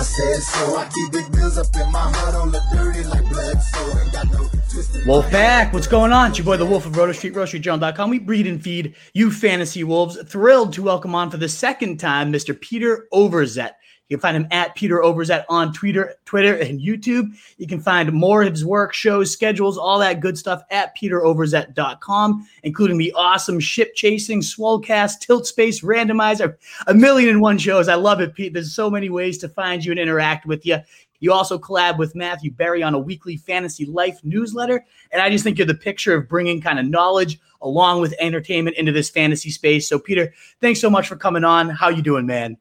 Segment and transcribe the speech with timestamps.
[0.00, 0.76] I said so.
[0.78, 3.60] I keep big bills up in my hood on the dirty like blood.
[3.60, 5.04] So ain't got no twisted.
[5.04, 5.74] Wolf back.
[5.74, 6.30] What's going on?
[6.30, 8.08] It's your boy, the Wolf of Roto Street, RotoStreetJournal.com.
[8.08, 10.16] We breed and feed you fantasy wolves.
[10.26, 12.58] Thrilled to welcome on for the second time, Mr.
[12.58, 13.72] Peter Overzet.
[14.10, 17.32] You can find him at Peter Overzet on Twitter, Twitter and YouTube.
[17.58, 22.48] You can find more of his work, shows, schedules, all that good stuff at peteroverzet.com,
[22.64, 26.56] including the awesome ship chasing, swellcast, tilt space, randomizer,
[26.88, 27.88] a million and one shows.
[27.88, 28.52] I love it, Pete.
[28.52, 30.78] There's so many ways to find you and interact with you.
[31.20, 34.84] You also collab with Matthew Berry on a weekly fantasy life newsletter.
[35.12, 38.76] And I just think you're the picture of bringing kind of knowledge along with entertainment
[38.76, 39.88] into this fantasy space.
[39.88, 41.68] So, Peter, thanks so much for coming on.
[41.68, 42.56] How you doing, man?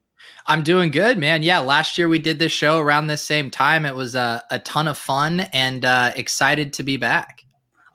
[0.46, 1.44] I'm doing good, man.
[1.44, 3.86] Yeah, last year we did this show around this same time.
[3.86, 7.46] It was a, a ton of fun and uh, excited to be back.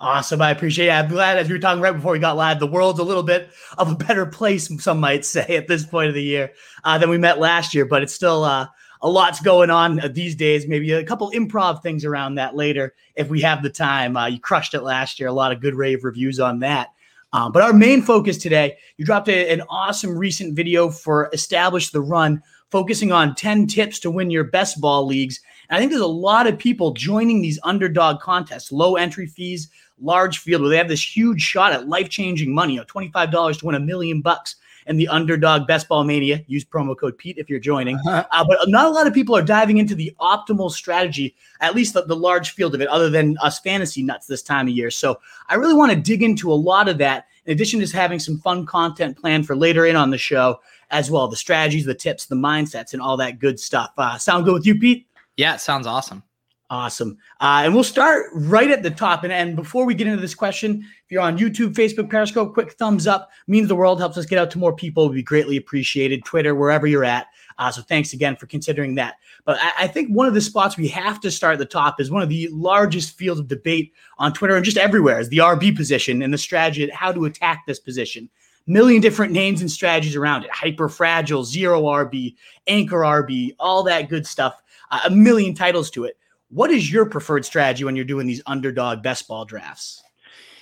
[0.00, 0.42] Awesome.
[0.42, 0.92] I appreciate it.
[0.92, 3.22] I'm glad, as we were talking right before we got live, the world's a little
[3.22, 6.52] bit of a better place, some might say, at this point of the year
[6.84, 7.86] uh, than we met last year.
[7.86, 8.66] But it's still uh,
[9.00, 10.66] a lot's going on uh, these days.
[10.66, 14.16] Maybe a couple improv things around that later if we have the time.
[14.16, 15.28] Uh, you crushed it last year.
[15.28, 16.88] A lot of good rave reviews on that.
[17.34, 21.90] Um, but our main focus today, you dropped a, an awesome recent video for Establish
[21.90, 22.40] the Run,
[22.70, 25.40] focusing on 10 tips to win your best ball leagues.
[25.68, 29.68] And I think there's a lot of people joining these underdog contests, low entry fees,
[30.00, 33.58] large field, where they have this huge shot at life changing money, you know, $25
[33.58, 34.54] to win a million bucks.
[34.86, 37.98] And the underdog best ball mania, use promo code Pete if you're joining.
[38.06, 41.94] Uh, but not a lot of people are diving into the optimal strategy, at least
[41.94, 44.90] the, the large field of it, other than us fantasy nuts this time of year.
[44.90, 48.18] So I really want to dig into a lot of that in addition to having
[48.18, 51.94] some fun content planned for later in on the show as well the strategies the
[51.94, 55.06] tips the mindsets and all that good stuff uh, sound good with you pete
[55.36, 56.22] Yeah, it sounds awesome.
[56.70, 60.20] Awesome uh, and we'll start right at the top and, and before we get into
[60.20, 64.16] this question if you're on youtube facebook periscope quick thumbs up means the world helps
[64.16, 67.26] us get out to more people would be greatly appreciated twitter wherever you're at
[67.58, 70.76] uh, so thanks again for considering that but I, I think one of the spots
[70.76, 73.92] we have to start at the top is one of the largest fields of debate
[74.18, 77.64] on Twitter and just everywhere is the RB position and the strategy how to attack
[77.66, 78.28] this position.
[78.66, 80.50] Million different names and strategies around it.
[80.50, 82.34] Hyper fragile, zero RB,
[82.66, 84.62] anchor RB, all that good stuff.
[84.90, 86.16] Uh, a million titles to it.
[86.54, 90.00] What is your preferred strategy when you're doing these underdog best ball drafts?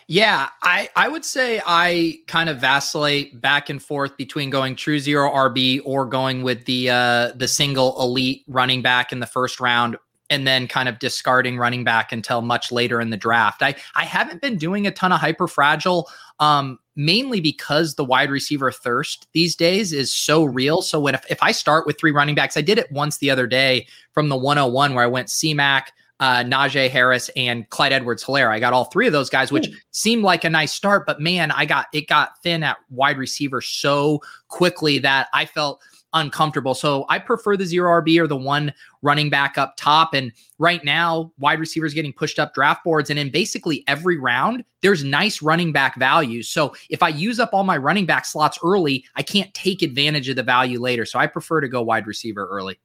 [0.09, 4.99] Yeah, I, I would say I kind of vacillate back and forth between going true
[4.99, 9.61] zero RB or going with the uh, the single elite running back in the first
[9.61, 9.99] round
[10.33, 13.63] and then kind of discarding running back until much later in the draft.
[13.63, 16.11] I I haven't been doing a ton of hyper fragile
[16.41, 20.81] um mainly because the wide receiver thirst these days is so real.
[20.81, 23.31] So when if, if I start with three running backs, I did it once the
[23.31, 25.89] other day from the 101 where I went CMAC
[26.21, 28.53] uh, Najee Harris and Clyde Edwards Hilaire.
[28.53, 29.75] I got all three of those guys, which Ooh.
[29.91, 33.61] seemed like a nice start, but man, I got it got thin at wide receiver
[33.61, 35.83] so quickly that I felt
[36.15, 36.75] uncomfortable.
[36.75, 40.15] So I prefer the zero RB or the one running back up top.
[40.15, 43.11] And right now, wide receivers getting pushed up draft boards.
[43.11, 46.43] And in basically every round, there's nice running back value.
[46.43, 50.29] So if I use up all my running back slots early, I can't take advantage
[50.29, 51.05] of the value later.
[51.05, 52.79] So I prefer to go wide receiver early.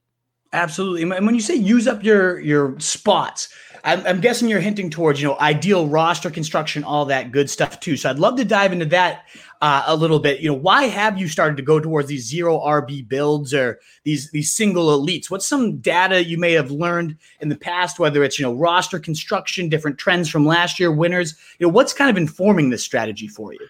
[0.53, 1.01] Absolutely.
[1.03, 3.49] And when you say use up your your spots,
[3.83, 7.79] I'm, I'm guessing you're hinting towards you know ideal roster construction, all that good stuff
[7.79, 7.97] too.
[7.97, 9.25] So I'd love to dive into that
[9.61, 10.39] uh, a little bit.
[10.39, 14.31] You know, why have you started to go towards these zero RB builds or these
[14.31, 15.29] these single elites?
[15.29, 18.99] What's some data you may have learned in the past, whether it's you know roster
[18.99, 21.35] construction, different trends from last year, winners?
[21.59, 23.67] You know, what's kind of informing this strategy for you?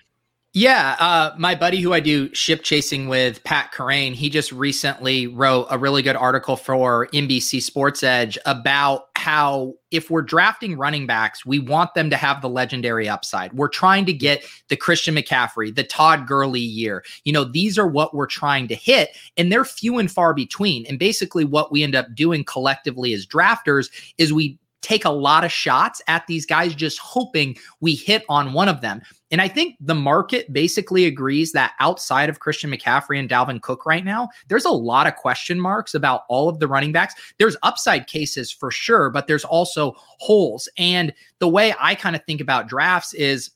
[0.53, 5.27] Yeah, uh, my buddy who I do ship chasing with, Pat Kerrane, he just recently
[5.27, 11.05] wrote a really good article for NBC Sports Edge about how if we're drafting running
[11.05, 13.53] backs, we want them to have the legendary upside.
[13.53, 17.03] We're trying to get the Christian McCaffrey, the Todd Gurley year.
[17.23, 20.85] You know, these are what we're trying to hit, and they're few and far between.
[20.87, 25.43] And basically, what we end up doing collectively as drafters is we take a lot
[25.43, 29.01] of shots at these guys, just hoping we hit on one of them.
[29.31, 33.85] And I think the market basically agrees that outside of Christian McCaffrey and Dalvin Cook
[33.85, 37.15] right now, there's a lot of question marks about all of the running backs.
[37.37, 40.69] There's upside cases for sure, but there's also holes.
[40.77, 43.51] And the way I kind of think about drafts is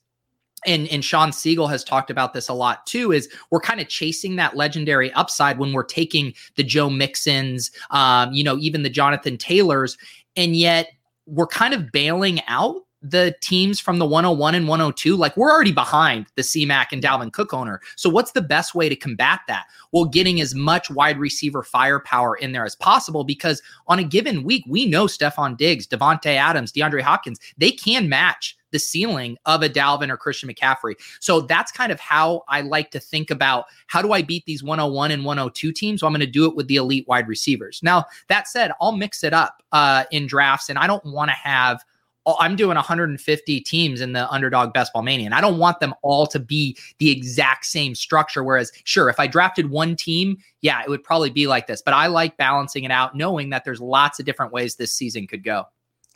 [0.65, 3.87] and and Shawn Siegele has talked about this a lot too is we're kind of
[3.87, 8.89] chasing that legendary upside when we're taking the Joe Mixons um you know even the
[8.89, 9.97] Jonathan Taylors
[10.35, 10.91] and yet
[11.31, 15.71] we're kind of bailing out the teams from the 101 and 102 like we're already
[15.71, 17.81] behind the CMAC and Dalvin Cook owner.
[17.95, 19.65] So what's the best way to combat that?
[19.91, 24.43] Well getting as much wide receiver firepower in there as possible because on a given
[24.43, 29.63] week we know Stefon Diggs Davante Adams DeAndre Hopkins they can match the ceiling of
[29.63, 30.95] a Dalvin or Christian McCaffrey.
[31.19, 34.63] So that's kind of how I like to think about how do I beat these
[34.63, 36.01] 101 and 102 teams?
[36.01, 37.81] So I'm going to do it with the elite wide receivers.
[37.83, 41.35] Now, that said, I'll mix it up uh, in drafts, and I don't want to
[41.35, 41.83] have.
[42.39, 45.95] I'm doing 150 teams in the underdog best ball mania, and I don't want them
[46.03, 48.43] all to be the exact same structure.
[48.43, 51.81] Whereas, sure, if I drafted one team, yeah, it would probably be like this.
[51.81, 55.25] But I like balancing it out, knowing that there's lots of different ways this season
[55.25, 55.65] could go.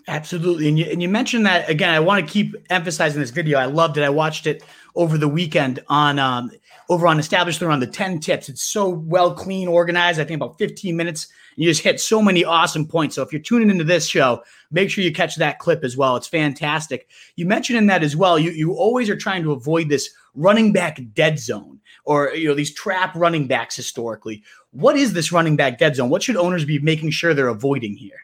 [0.07, 0.67] Absolutely.
[0.67, 1.93] And you, and you mentioned that again.
[1.93, 3.57] I want to keep emphasizing this video.
[3.57, 4.03] I loved it.
[4.03, 4.63] I watched it
[4.95, 6.51] over the weekend on um,
[6.89, 8.47] over on Established on the 10 tips.
[8.47, 10.19] It's so well clean, organized.
[10.19, 11.27] I think about 15 minutes.
[11.55, 13.15] You just hit so many awesome points.
[13.15, 16.15] So if you're tuning into this show, make sure you catch that clip as well.
[16.17, 17.09] It's fantastic.
[17.35, 20.71] You mentioned in that as well, you, you always are trying to avoid this running
[20.71, 24.43] back dead zone or you know these trap running backs historically.
[24.71, 26.09] What is this running back dead zone?
[26.09, 28.19] What should owners be making sure they're avoiding here?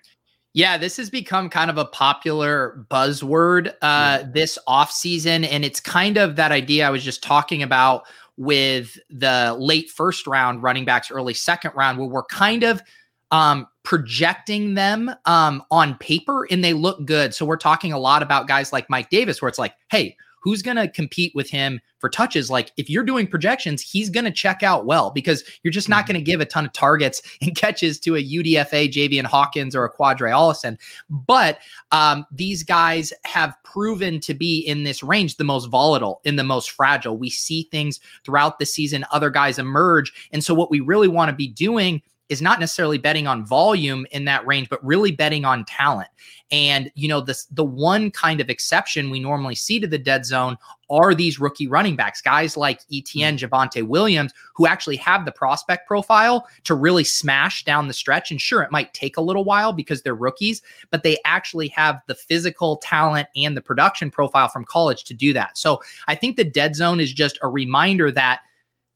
[0.53, 4.23] Yeah, this has become kind of a popular buzzword uh, yeah.
[4.33, 5.47] this offseason.
[5.49, 8.03] And it's kind of that idea I was just talking about
[8.35, 12.81] with the late first round running backs, early second round, where we're kind of
[13.31, 17.33] um, projecting them um, on paper and they look good.
[17.33, 20.61] So we're talking a lot about guys like Mike Davis, where it's like, hey, who's
[20.61, 22.49] going to compete with him for touches?
[22.49, 26.05] Like if you're doing projections, he's going to check out well because you're just not
[26.05, 26.13] mm-hmm.
[26.13, 29.85] going to give a ton of targets and catches to a UDFA, Javian Hawkins, or
[29.85, 30.77] a Qadree Ollison.
[31.09, 31.59] But
[31.91, 36.43] um, these guys have proven to be in this range the most volatile, in the
[36.43, 37.17] most fragile.
[37.17, 40.29] We see things throughout the season, other guys emerge.
[40.31, 44.07] And so what we really want to be doing is not necessarily betting on volume
[44.11, 46.07] in that range, but really betting on talent.
[46.49, 50.25] And you know, the the one kind of exception we normally see to the dead
[50.25, 50.57] zone
[50.89, 53.37] are these rookie running backs, guys like ETN, mm.
[53.37, 58.31] Javonte Williams, who actually have the prospect profile to really smash down the stretch.
[58.31, 61.99] And sure, it might take a little while because they're rookies, but they actually have
[62.07, 65.57] the physical talent and the production profile from college to do that.
[65.57, 68.41] So I think the dead zone is just a reminder that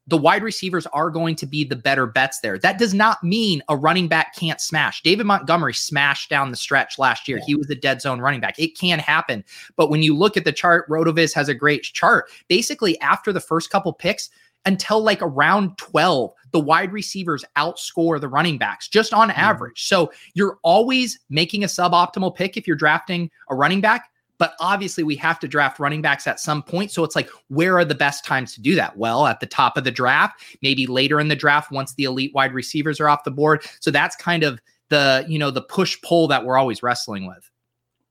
[0.08, 2.60] the wide receivers are going to be the better bets there.
[2.60, 5.02] That does not mean a running back can't smash.
[5.02, 7.40] David Montgomery smashed down the stretch last year.
[7.40, 7.46] Yeah.
[7.48, 8.60] He was a dead zone running back.
[8.60, 9.44] It can happen.
[9.76, 12.30] But when you look at the chart, Rotoviz has a great chart.
[12.48, 14.30] Basically, after the first couple picks,
[14.66, 19.38] until like around 12, the wide receivers outscore the running backs just on mm.
[19.38, 19.88] average.
[19.88, 25.04] So you're always making a suboptimal pick if you're drafting a running back but obviously,
[25.04, 26.92] we have to draft running backs at some point.
[26.92, 28.98] So it's like, where are the best times to do that?
[28.98, 32.34] Well, at the top of the draft, maybe later in the draft once the elite
[32.34, 33.66] wide receivers are off the board.
[33.80, 34.60] So that's kind of
[34.90, 37.50] the, you know, the push pull that we're always wrestling with.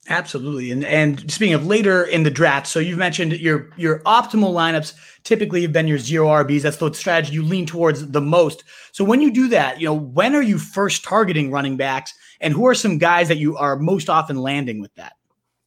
[0.08, 0.70] Absolutely.
[0.70, 4.94] And and speaking of later in the draft, so you've mentioned your your optimal lineups
[5.22, 6.60] typically have been your zero RBs.
[6.60, 8.64] That's the strategy you lean towards the most.
[8.92, 12.52] So when you do that, you know, when are you first targeting running backs and
[12.52, 15.14] who are some guys that you are most often landing with that?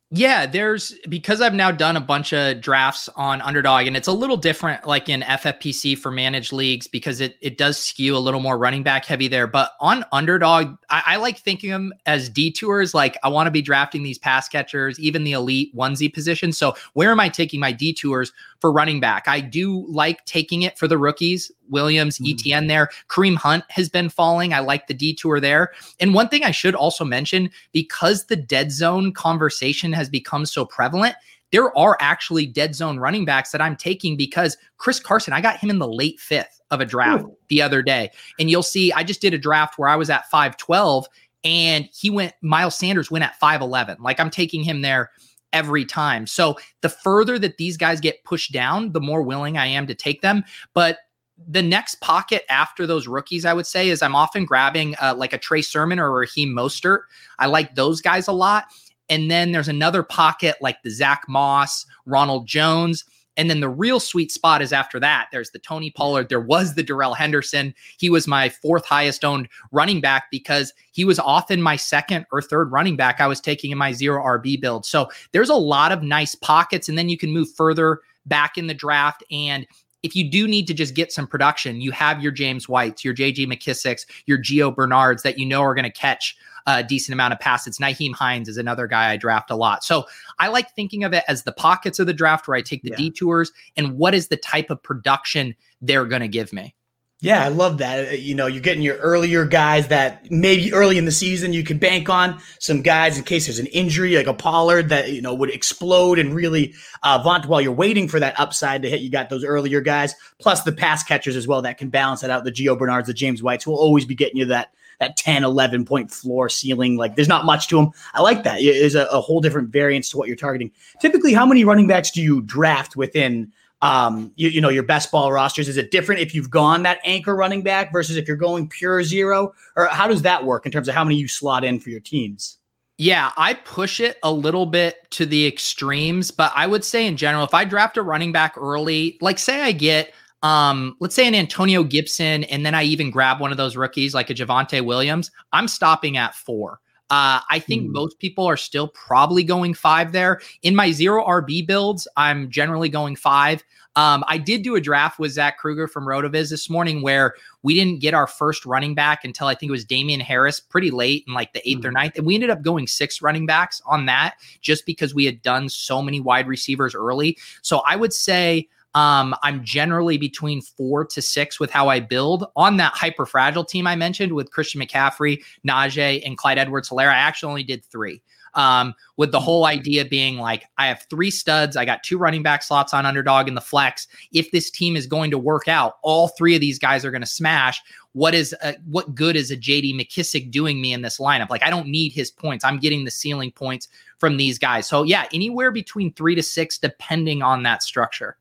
[0.10, 4.14] Yeah, there's because I've now done a bunch of drafts on underdog, and it's a
[4.14, 8.40] little different like in FFPC for managed leagues because it it does skew a little
[8.40, 9.48] more running back heavy there.
[9.48, 12.94] But on underdog, I, I like thinking them as detours.
[12.94, 16.54] Like I want to be drafting these pass catchers, even the elite onesie position.
[16.54, 19.28] So where am I taking my detours for running back?
[19.28, 22.36] I do like taking it for the rookies Williams, mm-hmm.
[22.36, 22.90] ETN there.
[23.10, 24.54] Kareem Hunt has been falling.
[24.54, 25.72] I like the detour there.
[26.00, 30.66] And one thing I should also mention because the dead zone conversation has become so
[30.66, 31.16] prevalent,
[31.52, 35.58] there are actually dead zone running backs that I'm taking because Chris Carson, I got
[35.58, 37.38] him in the late fifth of a draft Ooh.
[37.50, 38.12] the other day.
[38.40, 41.08] And you'll see, I just did a draft where I was at 512
[41.44, 43.98] and he went, Miles Sanders went at 511.
[44.02, 45.12] Like I'm taking him there
[45.54, 46.28] every time.
[46.28, 49.96] So the further that these guys get pushed down, the more willing I am to
[49.96, 50.44] take them.
[50.74, 51.00] But
[51.48, 55.34] the next pocket after those rookies, I would say, is I'm often grabbing uh, like
[55.34, 57.02] a Trey Sermon or Raheem Mostert.
[57.40, 58.66] I like those guys a lot.
[59.10, 63.06] And then there's another pocket like the Zach Moss, Ronald Jones.
[63.38, 65.28] And then the real sweet spot is after that.
[65.32, 66.28] There's the Tony Pollard.
[66.28, 67.74] There was the Darrell Henderson.
[68.00, 72.42] He was my fourth highest owned running back because he was often my second or
[72.42, 74.88] third running back I was taking in my zero RB build.
[74.88, 76.90] So there's a lot of nice pockets.
[76.90, 79.24] And then you can move further back in the draft.
[79.30, 79.68] And
[80.08, 83.14] if you do need to just get some production, you have your James Whites, your
[83.14, 87.34] JD McKissicks, your Gio Bernards that you know are going to catch a decent amount
[87.34, 87.78] of passes.
[87.78, 89.84] Nyheim Hines is another guy I draft a lot.
[89.84, 90.06] So
[90.40, 92.92] I like thinking of it as the pockets of the draft where I take the
[92.92, 92.96] yeah.
[92.96, 96.74] detours and what is the type of production they're going to give me.
[97.20, 98.10] Yeah, I love that.
[98.10, 101.64] Uh, you know, you're getting your earlier guys that maybe early in the season you
[101.64, 105.22] could bank on some guys in case there's an injury, like a Pollard that you
[105.22, 109.02] know would explode and really uh, vaunt while you're waiting for that upside to hit.
[109.02, 112.30] You got those earlier guys, plus the pass catchers as well that can balance it
[112.30, 112.44] out.
[112.44, 115.86] The Gio Bernards, the James Whites will always be getting you that that 10, 11
[115.86, 116.98] point floor ceiling.
[116.98, 117.92] Like there's not much to them.
[118.14, 118.60] I like that.
[118.62, 120.72] It is a, a whole different variance to what you're targeting.
[121.02, 123.52] Typically, how many running backs do you draft within?
[123.82, 125.68] Um, you, you know, your best ball rosters?
[125.68, 129.04] Is it different if you've gone that anchor running back versus if you're going pure
[129.04, 129.54] zero?
[129.76, 132.00] Or how does that work in terms of how many you slot in for your
[132.00, 132.58] teams?
[132.98, 137.16] Yeah, I push it a little bit to the extremes, but I would say in
[137.16, 141.28] general, if I draft a running back early, like say I get um, let's say
[141.28, 144.86] an Antonio Gibson, and then I even grab one of those rookies like a Javonte
[144.86, 146.80] Williams, I'm stopping at four.
[147.10, 147.92] Uh, I think mm.
[147.92, 150.42] most people are still probably going five there.
[150.64, 153.64] In my zero RB builds, I'm generally going five.
[153.98, 157.34] Um, I did do a draft with Zach Kruger from Rotoviz this morning where
[157.64, 160.92] we didn't get our first running back until I think it was Damien Harris pretty
[160.92, 161.86] late in like the eighth mm.
[161.86, 162.16] or ninth.
[162.16, 165.68] And we ended up going six running backs on that just because we had done
[165.68, 167.40] so many wide receivers early.
[167.64, 172.48] So I would say um, I'm generally between four to six with how I build
[172.56, 177.12] on that hyper fragile team I mentioned with Christian McCaffrey, Najee, and Clyde Edwards Hilaire.
[177.12, 178.24] I actually only did three.
[178.56, 182.42] Um, with the whole idea being like, I have three studs, I got two running
[182.42, 184.08] back slots on underdog in the flex.
[184.32, 187.22] If this team is going to work out, all three of these guys are going
[187.22, 187.80] to smash.
[188.14, 191.52] What is a, what good is a JD McKissic doing me in this lineup?
[191.52, 192.66] Like, I don't need his points.
[192.66, 194.88] I'm getting the ceiling points from these guys.
[194.88, 198.38] So yeah, anywhere between three to six, depending on that structure.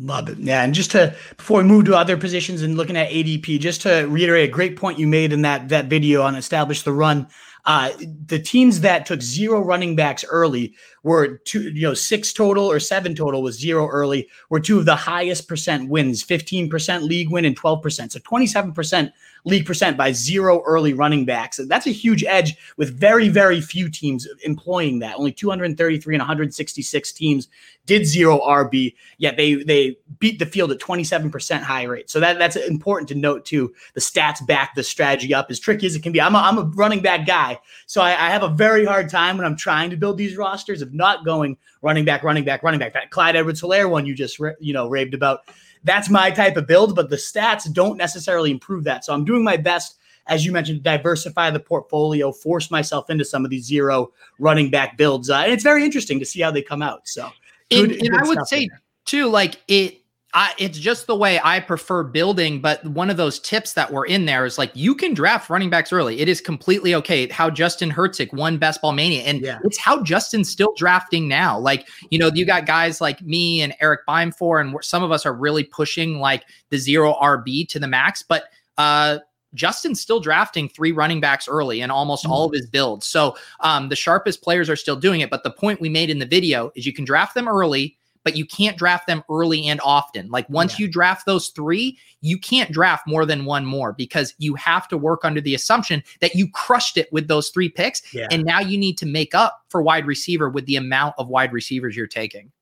[0.00, 0.38] Love it.
[0.38, 0.62] Yeah.
[0.62, 4.06] And just to, before we move to other positions and looking at ADP, just to
[4.08, 7.26] reiterate a great point you made in that, that video on establish the run.
[7.64, 7.90] Uh,
[8.26, 12.78] the teams that took zero running backs early were two, you know, six total or
[12.78, 17.44] seven total was zero early were two of the highest percent wins, 15% league win
[17.44, 18.12] and 12%.
[18.12, 19.12] So 27%
[19.48, 21.58] league percent by zero early running backs.
[21.66, 25.16] That's a huge edge with very, very few teams employing that.
[25.16, 27.48] Only 233 and 166 teams
[27.86, 32.10] did zero RB, yet they they beat the field at 27% high rate.
[32.10, 33.74] So that, that's important to note too.
[33.94, 36.20] The stats back the strategy up as tricky as it can be.
[36.20, 39.38] I'm a, I'm a running back guy, so I, I have a very hard time
[39.38, 42.78] when I'm trying to build these rosters of not going running back, running back, running
[42.78, 42.92] back.
[42.92, 45.40] That Clyde Edwards Hilaire one you just you know raved about
[45.84, 49.04] that's my type of build, but the stats don't necessarily improve that.
[49.04, 53.24] So I'm doing my best, as you mentioned, to diversify the portfolio, force myself into
[53.24, 55.30] some of these zero running back builds.
[55.30, 57.06] Uh, and it's very interesting to see how they come out.
[57.08, 57.30] So,
[57.70, 58.68] good, and, and I would say
[59.04, 60.02] too, like it,
[60.34, 62.60] I, it's just the way I prefer building.
[62.60, 65.70] But one of those tips that were in there is like you can draft running
[65.70, 66.20] backs early.
[66.20, 67.28] It is completely okay.
[67.28, 69.58] How Justin Herzig won Best Ball Mania, and yeah.
[69.64, 71.58] it's how Justin's still drafting now.
[71.58, 75.24] Like you know, you got guys like me and Eric Beimfohr, and some of us
[75.24, 78.22] are really pushing like the zero RB to the max.
[78.22, 78.44] But
[78.76, 79.20] uh,
[79.54, 83.06] Justin's still drafting three running backs early in almost all of his builds.
[83.06, 85.30] So um, the sharpest players are still doing it.
[85.30, 87.96] But the point we made in the video is you can draft them early
[88.28, 90.28] but you can't draft them early and often.
[90.28, 90.84] Like once yeah.
[90.84, 94.98] you draft those three, you can't draft more than one more because you have to
[94.98, 98.02] work under the assumption that you crushed it with those three picks.
[98.12, 98.28] Yeah.
[98.30, 101.54] And now you need to make up for wide receiver with the amount of wide
[101.54, 102.52] receivers you're taking.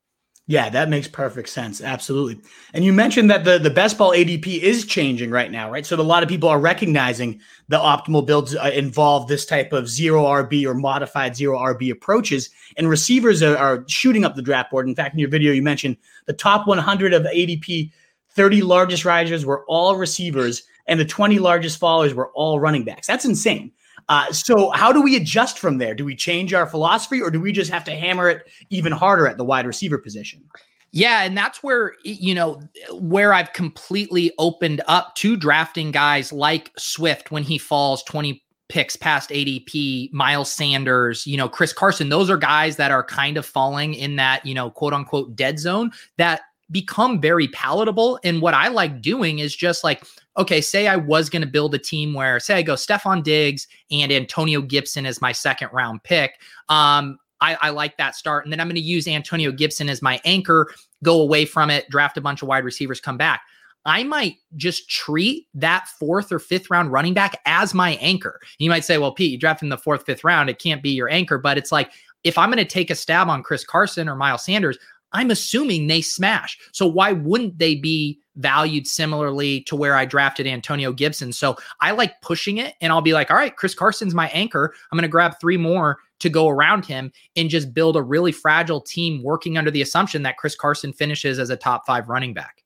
[0.49, 1.81] Yeah, that makes perfect sense.
[1.81, 2.39] Absolutely.
[2.73, 5.85] And you mentioned that the, the best ball ADP is changing right now, right?
[5.85, 9.89] So a lot of people are recognizing the optimal builds uh, involve this type of
[9.89, 12.49] zero RB or modified zero RB approaches.
[12.77, 14.87] And receivers are, are shooting up the draft board.
[14.87, 17.91] In fact, in your video, you mentioned the top 100 of ADP,
[18.31, 23.05] 30 largest risers were all receivers, and the 20 largest followers were all running backs.
[23.05, 23.73] That's insane.
[24.09, 25.93] Uh, so how do we adjust from there?
[25.93, 29.27] Do we change our philosophy or do we just have to hammer it even harder
[29.27, 30.43] at the wide receiver position?
[30.91, 32.61] Yeah, and that's where you know
[32.93, 38.95] where I've completely opened up to drafting guys like Swift when he falls 20 picks
[38.95, 43.45] past ADP, Miles Sanders, you know, Chris Carson, those are guys that are kind of
[43.45, 48.19] falling in that, you know, quote unquote dead zone that become very palatable.
[48.23, 50.03] And what I like doing is just like,
[50.37, 53.67] okay, say I was going to build a team where, say, I go Stefon Diggs
[53.89, 56.39] and Antonio Gibson as my second round pick.
[56.69, 58.45] Um, I, I like that start.
[58.45, 60.71] And then I'm going to use Antonio Gibson as my anchor,
[61.03, 63.41] go away from it, draft a bunch of wide receivers, come back.
[63.85, 68.41] I might just treat that fourth or fifth round running back as my anchor.
[68.59, 70.49] You might say, well, Pete, you draft in the fourth, fifth round.
[70.49, 71.37] It can't be your anchor.
[71.37, 71.91] But it's like,
[72.23, 74.77] if I'm going to take a stab on Chris Carson or Miles Sanders,
[75.13, 76.57] I'm assuming they smash.
[76.71, 81.33] So why wouldn't they be valued similarly to where I drafted Antonio Gibson.
[81.33, 84.73] So I like pushing it and I'll be like, all right, Chris Carson's my anchor.
[84.91, 88.31] I'm going to grab three more to go around him and just build a really
[88.31, 92.33] fragile team working under the assumption that Chris Carson finishes as a top five running
[92.33, 92.63] back.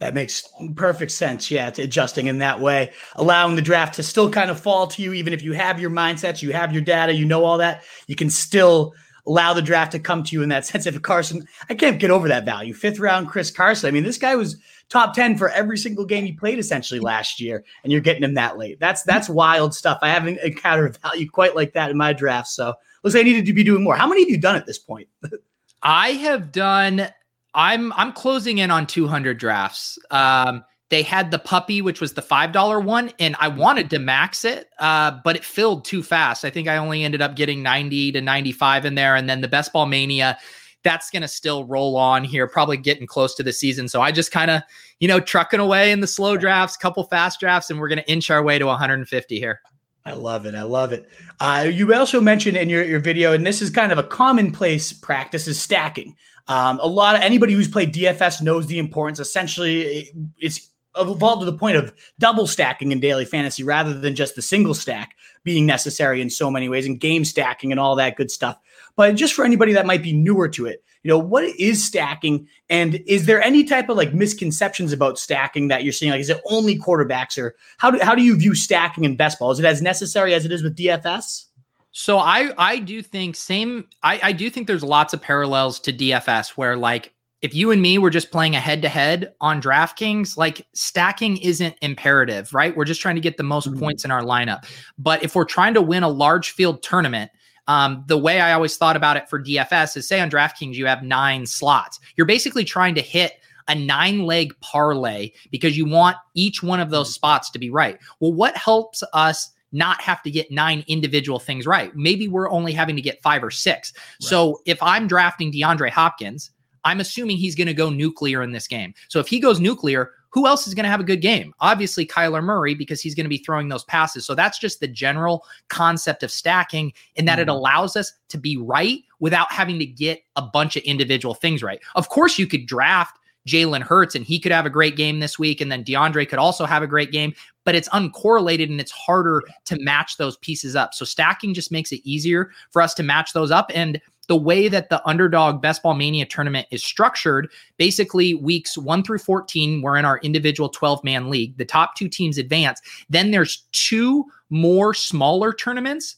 [0.00, 1.48] That makes perfect sense.
[1.48, 5.12] Yeah, adjusting in that way, allowing the draft to still kind of fall to you,
[5.12, 8.16] even if you have your mindsets, you have your data, you know all that, you
[8.16, 8.94] can still
[9.26, 10.86] allow the draft to come to you in that sense.
[10.86, 12.74] If Carson, I can't get over that value.
[12.74, 13.88] Fifth round, Chris Carson.
[13.88, 14.56] I mean, this guy was
[14.88, 18.34] top 10 for every single game he played essentially last year, and you're getting him
[18.34, 18.78] that late.
[18.80, 19.98] That's that's wild stuff.
[20.02, 22.48] I haven't encountered a value quite like that in my draft.
[22.48, 23.96] So looks like I needed to be doing more.
[23.96, 25.08] How many have you done at this point?
[25.82, 27.08] I have done
[27.54, 29.98] I'm I'm closing in on 200 drafts.
[30.10, 33.98] Um, they had the puppy, which was the five dollar one, and I wanted to
[33.98, 36.44] max it, uh, but it filled too fast.
[36.44, 39.48] I think I only ended up getting 90 to 95 in there, and then the
[39.48, 40.38] best ball mania.
[40.84, 43.88] That's going to still roll on here, probably getting close to the season.
[43.88, 44.62] So I just kind of,
[45.00, 48.10] you know, trucking away in the slow drafts, couple fast drafts, and we're going to
[48.10, 49.62] inch our way to 150 here.
[50.04, 50.54] I love it.
[50.54, 51.08] I love it.
[51.40, 54.92] Uh, you also mentioned in your, your video, and this is kind of a commonplace
[54.92, 56.16] practice, is stacking.
[56.48, 59.20] Um, a lot of anybody who's played DFS knows the importance.
[59.20, 64.34] Essentially, it's evolved to the point of double stacking in daily fantasy rather than just
[64.34, 68.16] the single stack being necessary in so many ways and game stacking and all that
[68.16, 68.58] good stuff.
[68.96, 72.46] But just for anybody that might be newer to it, you know, what is stacking?
[72.70, 76.12] And is there any type of like misconceptions about stacking that you're seeing?
[76.12, 79.38] Like, is it only quarterbacks or how do, how do you view stacking in best
[79.38, 79.50] ball?
[79.50, 81.46] Is it as necessary as it is with DFS?
[81.90, 85.92] So I I do think same I I do think there's lots of parallels to
[85.92, 89.60] DFS where like if you and me were just playing a head to head on
[89.60, 92.76] DraftKings, like stacking isn't imperative, right?
[92.76, 93.80] We're just trying to get the most mm-hmm.
[93.80, 94.64] points in our lineup.
[94.96, 97.32] But if we're trying to win a large field tournament,
[97.66, 100.86] um, the way I always thought about it for DFS is say on DraftKings, you
[100.86, 101.98] have nine slots.
[102.16, 103.32] You're basically trying to hit
[103.68, 107.14] a nine leg parlay because you want each one of those mm-hmm.
[107.14, 107.98] spots to be right.
[108.20, 111.94] Well, what helps us not have to get nine individual things right.
[111.96, 113.92] Maybe we're only having to get five or six.
[113.96, 114.28] Right.
[114.28, 116.50] So if I'm drafting DeAndre Hopkins,
[116.84, 118.94] I'm assuming he's going to go nuclear in this game.
[119.08, 121.52] So if he goes nuclear, who else is going to have a good game?
[121.60, 124.24] Obviously, Kyler Murray, because he's going to be throwing those passes.
[124.24, 127.42] So that's just the general concept of stacking, in that mm.
[127.42, 127.56] it mm-hmm.
[127.56, 131.80] allows us to be right without having to get a bunch of individual things right.
[131.94, 135.38] Of course, you could draft Jalen Hurts and he could have a great game this
[135.38, 135.60] week.
[135.60, 139.42] And then DeAndre could also have a great game, but it's uncorrelated and it's harder
[139.66, 140.94] to match those pieces up.
[140.94, 143.70] So stacking just makes it easier for us to match those up.
[143.74, 149.02] And the way that the underdog best ball mania tournament is structured basically weeks 1
[149.02, 153.32] through 14 we're in our individual 12 man league the top two teams advance then
[153.32, 156.16] there's two more smaller tournaments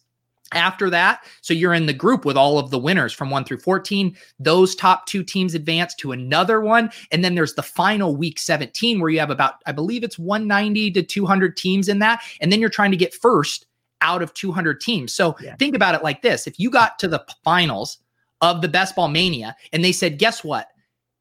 [0.52, 3.58] after that, so you're in the group with all of the winners from 1 through
[3.58, 4.16] 14.
[4.38, 6.90] Those top two teams advance to another one.
[7.10, 10.92] And then there's the final week 17 where you have about, I believe it's 190
[10.92, 12.22] to 200 teams in that.
[12.40, 13.66] And then you're trying to get first
[14.00, 15.14] out of 200 teams.
[15.14, 15.56] So yeah.
[15.56, 17.98] think about it like this if you got to the finals
[18.40, 20.68] of the Best Ball Mania and they said, guess what?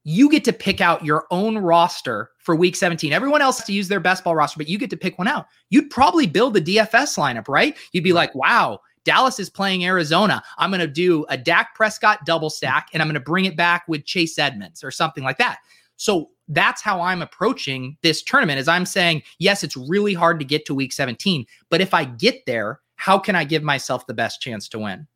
[0.04, 3.14] You get to pick out your own roster for week 17.
[3.14, 5.30] Everyone else has to use their best ball roster, but you get to pick one
[5.30, 5.48] out.
[5.70, 7.78] You'd probably build the DFS lineup, right?
[7.94, 10.42] You'd be like, wow, Dallas is playing Arizona.
[10.58, 13.58] I'm going to do a Dak Prescott double stack and I'm going to bring it
[13.58, 15.60] back with Chase Edmonds or something like that.
[15.96, 20.46] So that's how I'm approaching this tournament is I'm saying, yes, it's really hard to
[20.46, 24.14] get to week 17, but if I get there, how can I give myself the
[24.14, 25.08] best chance to win?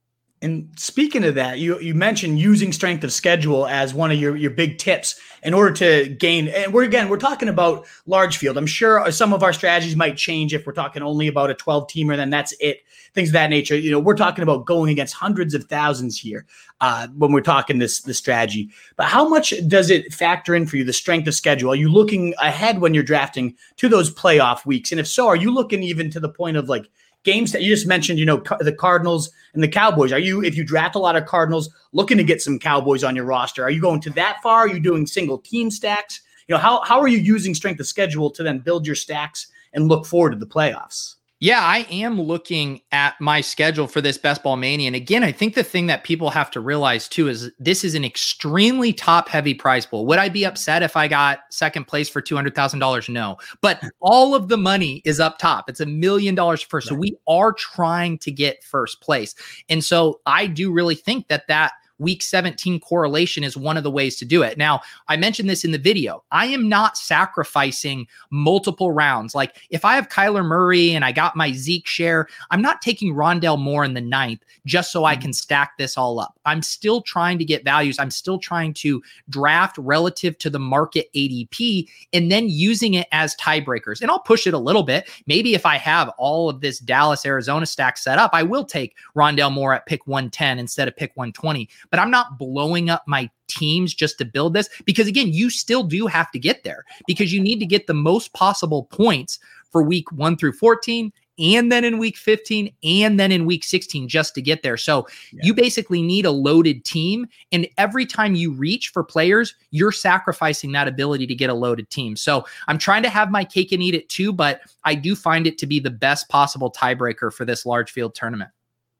[0.41, 4.35] And speaking of that, you you mentioned using strength of schedule as one of your,
[4.35, 6.49] your big tips in order to gain.
[6.49, 8.55] And we're again, we're talking about large field.
[8.55, 11.87] I'm sure some of our strategies might change if we're talking only about a 12
[11.87, 12.81] teamer, then that's it.
[13.15, 13.75] Things of that nature.
[13.75, 16.45] You know, we're talking about going against hundreds of thousands here
[16.81, 18.69] uh, when we're talking this this strategy.
[18.95, 21.71] But how much does it factor in for you the strength of schedule?
[21.71, 24.91] Are you looking ahead when you're drafting to those playoff weeks?
[24.91, 26.87] And if so, are you looking even to the point of like
[27.27, 30.13] games that you just mentioned, you know, the Cardinals and the Cowboys.
[30.13, 33.17] Are you, if you draft a lot of Cardinals, looking to get some Cowboys on
[33.17, 33.63] your roster?
[33.63, 34.59] Are you going to that far?
[34.59, 36.21] Are you doing single team stacks?
[36.47, 39.47] You know, how, how are you using strength of schedule to then build your stacks
[39.73, 41.15] and look forward to the playoffs?
[41.39, 44.87] Yeah, I am looking at my schedule for this best ball mania.
[44.87, 47.93] And again, I think the thing that people have to realize too is this is
[47.93, 50.07] an extremely top heavy prize pool.
[50.07, 53.09] Would I be upset if I got second place for $200,000?
[53.09, 53.37] No.
[53.61, 55.69] But all of the money is up top.
[55.69, 56.87] It's a million dollars first.
[56.87, 59.35] So we are trying to get first place.
[59.69, 63.91] And so I do really think that that week 17 correlation is one of the
[63.91, 64.57] ways to do it.
[64.57, 66.23] Now, I mentioned this in the video.
[66.31, 69.33] I am not sacrificing multiple rounds.
[69.33, 73.13] Like if I have Kyler Murray and I got my Zeke share, I'm not taking
[73.13, 75.23] Rondale Moore in the ninth just so I mm-hmm.
[75.23, 76.39] can stack this all up.
[76.45, 77.99] I'm still trying to get values.
[77.99, 83.35] I'm still trying to draft relative to the market ADP and then using it as
[83.35, 84.01] tiebreakers.
[84.01, 85.09] And I'll push it a little bit.
[85.25, 88.95] Maybe if I have all of this Dallas Arizona stack set up, I will take
[89.15, 91.69] Rondale Moore at pick 110 instead of pick 120.
[91.89, 95.83] But I'm not blowing up my teams just to build this because again, you still
[95.83, 99.39] do have to get there because you need to get the most possible points
[99.71, 104.07] for week 1 through 14 and then in week 15 and then in week 16
[104.07, 104.77] just to get there.
[104.77, 105.41] So yeah.
[105.43, 107.27] you basically need a loaded team.
[107.51, 111.89] And every time you reach for players, you're sacrificing that ability to get a loaded
[111.89, 112.15] team.
[112.15, 115.45] So I'm trying to have my cake and eat it too, but I do find
[115.45, 118.49] it to be the best possible tiebreaker for this large field tournament.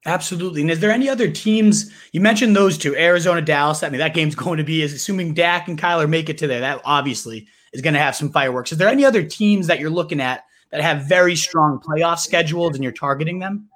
[0.08, 0.62] Absolutely.
[0.62, 1.92] And is there any other teams?
[2.14, 3.84] You mentioned those two, Arizona, Dallas.
[3.84, 6.48] I mean, that game's going to be, is assuming Dak and Kyler make it to
[6.48, 6.62] there.
[6.62, 8.72] That obviously is going to have some fireworks.
[8.72, 12.76] Is there any other teams that you're looking at that have very strong playoff schedules
[12.76, 13.68] and you're targeting them?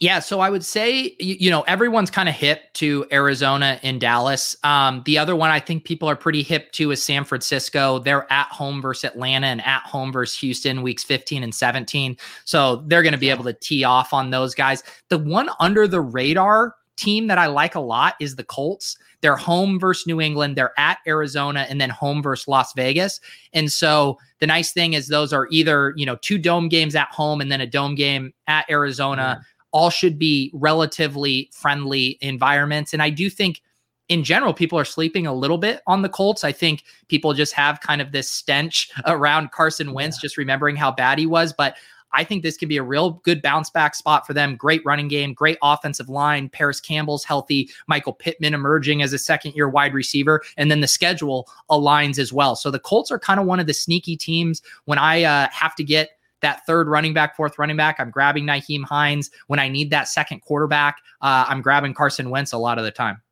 [0.00, 4.00] Yeah, so I would say you, you know everyone's kind of hip to Arizona and
[4.00, 4.56] Dallas.
[4.62, 7.98] Um, the other one I think people are pretty hip to is San Francisco.
[7.98, 12.16] They're at home versus Atlanta and at home versus Houston weeks 15 and 17.
[12.44, 14.84] So they're going to be able to tee off on those guys.
[15.08, 18.96] The one under the radar team that I like a lot is the Colts.
[19.20, 23.20] They're home versus New England, they're at Arizona, and then home versus Las Vegas.
[23.52, 27.08] And so the nice thing is those are either, you know, two dome games at
[27.08, 29.44] home and then a dome game at Arizona.
[29.72, 32.92] All should be relatively friendly environments.
[32.92, 33.62] And I do think
[34.08, 36.42] in general, people are sleeping a little bit on the Colts.
[36.42, 40.22] I think people just have kind of this stench around Carson Wentz, yeah.
[40.22, 41.52] just remembering how bad he was.
[41.52, 41.76] But
[42.12, 44.56] I think this could be a real good bounce back spot for them.
[44.56, 46.48] Great running game, great offensive line.
[46.48, 47.70] Parris Campbell's healthy.
[47.86, 50.42] Michael Pittman emerging as a second year wide receiver.
[50.56, 52.56] And then the schedule aligns as well.
[52.56, 55.74] So the Colts are kind of one of the sneaky teams when I uh, have
[55.76, 59.30] to get that third running back, fourth running back, I'm grabbing Nyheim Hines.
[59.46, 62.90] When I need that second quarterback, uh, I'm grabbing Carson Wentz a lot of the
[62.90, 63.22] time.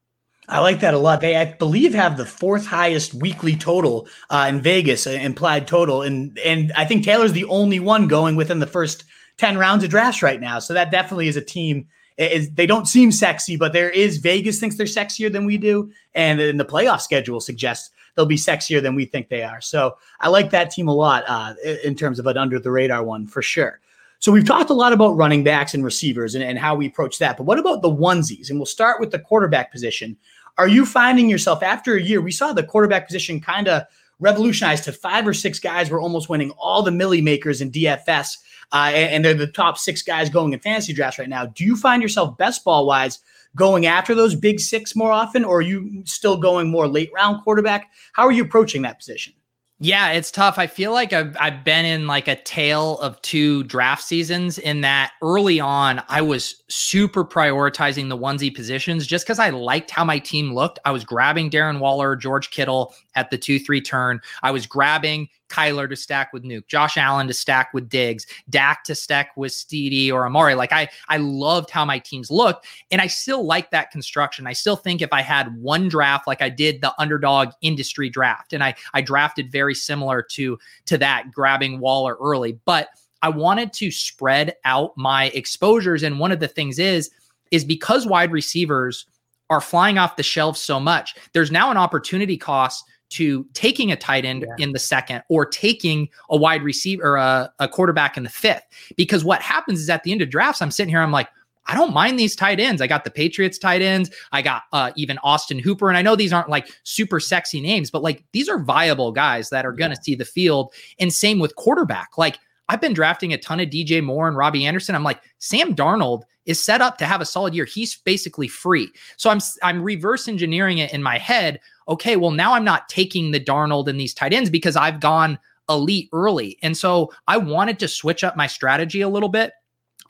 [0.49, 1.21] I like that a lot.
[1.21, 6.03] They, I believe, have the fourth highest weekly total uh, in Vegas, uh, implied total,
[6.03, 9.05] and and I think Taylor's the only one going within the first
[9.39, 10.61] ten rounds of drafts right now.
[10.61, 11.89] So that definitely is a team.
[12.17, 15.91] Is they don't seem sexy, but there is Vegas thinks they're sexier than we do,
[16.15, 19.61] and in the playoff schedule suggests they'll be sexier than we think they are.
[19.61, 23.05] So I like that team a lot uh, in terms of an under the radar
[23.05, 23.81] one for sure.
[24.19, 27.19] So we've talked a lot about running backs and receivers and, and how we approach
[27.19, 27.37] that.
[27.37, 28.51] But what about the onesies?
[28.51, 30.17] And we'll start with the quarterback position.
[30.59, 32.21] Are you finding yourself after a year?
[32.21, 33.83] We saw the quarterback position kind of
[34.19, 38.39] revolutionized to five or six guys were almost winning all the millie makers in DFS.
[38.73, 41.47] Uh, and, they're the top six guys going in fantasy drafts right now.
[41.47, 43.21] Do you find yourself best ball wise
[43.57, 47.43] going after those big six more often, or are you still going more late round
[47.43, 47.91] quarterback?
[48.13, 49.33] How are you approaching that position?
[49.79, 50.59] Yeah, it's tough.
[50.59, 54.81] I feel like I've, I've been in like a tale of two draft seasons in
[54.83, 60.05] that early on, I was super prioritizing the onesie positions just because I liked how
[60.05, 60.79] my team looked.
[60.85, 64.21] I was grabbing Darren Waller, George Kittle at the 2 3 turn.
[64.43, 68.83] I was grabbing Kyler to stack with Nuke, Josh Allen to stack with Diggs, Dak
[68.85, 70.55] to stack with CeeDee or Amari.
[70.55, 74.47] Like I, I loved how my teams looked, and I still like that construction.
[74.47, 78.53] I still think if I had one draft like I did the underdog industry draft,
[78.53, 82.89] and I, I drafted very similar to to that, grabbing Waller early, but
[83.23, 86.03] I wanted to spread out my exposures.
[86.03, 87.11] And one of the things is,
[87.51, 89.07] is because wide receivers
[89.51, 93.97] are flying off the shelves so much, there's now an opportunity cost to taking a
[93.97, 94.65] tight end yeah.
[94.65, 98.65] in the second or taking a wide receiver or a, a quarterback in the fifth.
[98.97, 101.29] Because what happens is at the end of drafts, I'm sitting here, I'm like,
[101.69, 102.81] I don't mind these tight ends.
[102.81, 104.11] I got the Patriots tight ends.
[104.33, 105.89] I got uh, even Austin Hooper.
[105.89, 109.51] And I know these aren't like super sexy names, but like these are viable guys
[109.51, 110.73] that are going to see the field.
[110.99, 112.17] And same with quarterback.
[112.17, 114.95] Like I've been drafting a ton of DJ Moore and Robbie Anderson.
[114.95, 117.65] I'm like, Sam Darnold is set up to have a solid year.
[117.65, 118.91] He's basically free.
[119.17, 121.61] So I'm I'm reverse engineering it in my head.
[121.89, 125.39] Okay, well now I'm not taking the Darnold and these tight ends because I've gone
[125.69, 126.59] elite early.
[126.63, 129.53] And so I wanted to switch up my strategy a little bit.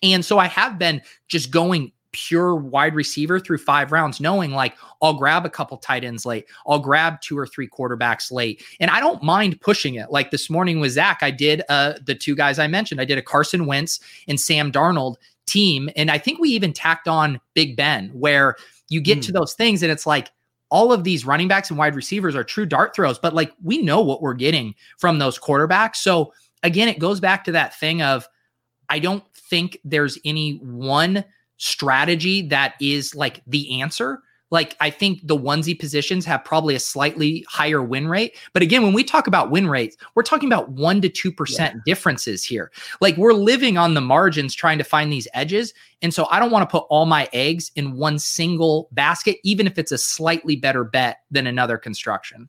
[0.02, 4.74] And so I have been just going pure wide receiver through five rounds, knowing like
[5.02, 8.90] I'll grab a couple tight ends late, I'll grab two or three quarterbacks late, and
[8.90, 10.10] I don't mind pushing it.
[10.10, 13.00] Like this morning with Zach, I did uh, the two guys I mentioned.
[13.00, 17.06] I did a Carson Wentz and Sam Darnold team, and I think we even tacked
[17.06, 18.56] on Big Ben, where
[18.88, 19.22] you get mm.
[19.22, 19.38] to hmm.
[19.38, 20.30] those things and it's like
[20.70, 23.82] all of these running backs and wide receivers are true dart throws, but like we
[23.82, 25.96] know what we're getting from those quarterbacks.
[25.96, 28.28] So again, it goes back to that thing of
[28.88, 31.24] I don't think there's any one
[31.56, 34.22] strategy that is like the answer.
[34.50, 38.36] like I think the onesie positions have probably a slightly higher win rate.
[38.52, 41.84] But again, when we talk about win rates, we're talking about one to two percent
[41.84, 42.70] differences here.
[43.00, 45.74] Like we're living on the margins trying to find these edges.
[46.02, 49.66] And so I don't want to put all my eggs in one single basket, even
[49.66, 52.48] if it's a slightly better bet than another construction.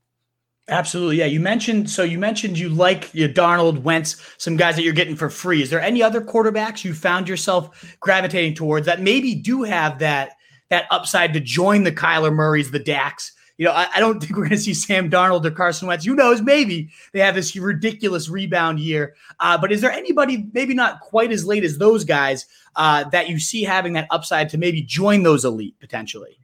[0.69, 1.17] Absolutely.
[1.17, 1.25] Yeah.
[1.25, 5.15] You mentioned, so you mentioned you like your Darnold, Wentz, some guys that you're getting
[5.15, 5.61] for free.
[5.61, 10.33] Is there any other quarterbacks you found yourself gravitating towards that maybe do have that,
[10.69, 13.31] that upside to join the Kyler Murrays, the Dax?
[13.57, 16.03] You know, I, I don't think we're going to see Sam Darnold or Carson Wentz.
[16.03, 16.41] Who knows?
[16.41, 19.15] Maybe they have this ridiculous rebound year.
[19.39, 23.29] Uh, but is there anybody, maybe not quite as late as those guys, uh, that
[23.29, 26.37] you see having that upside to maybe join those elite potentially?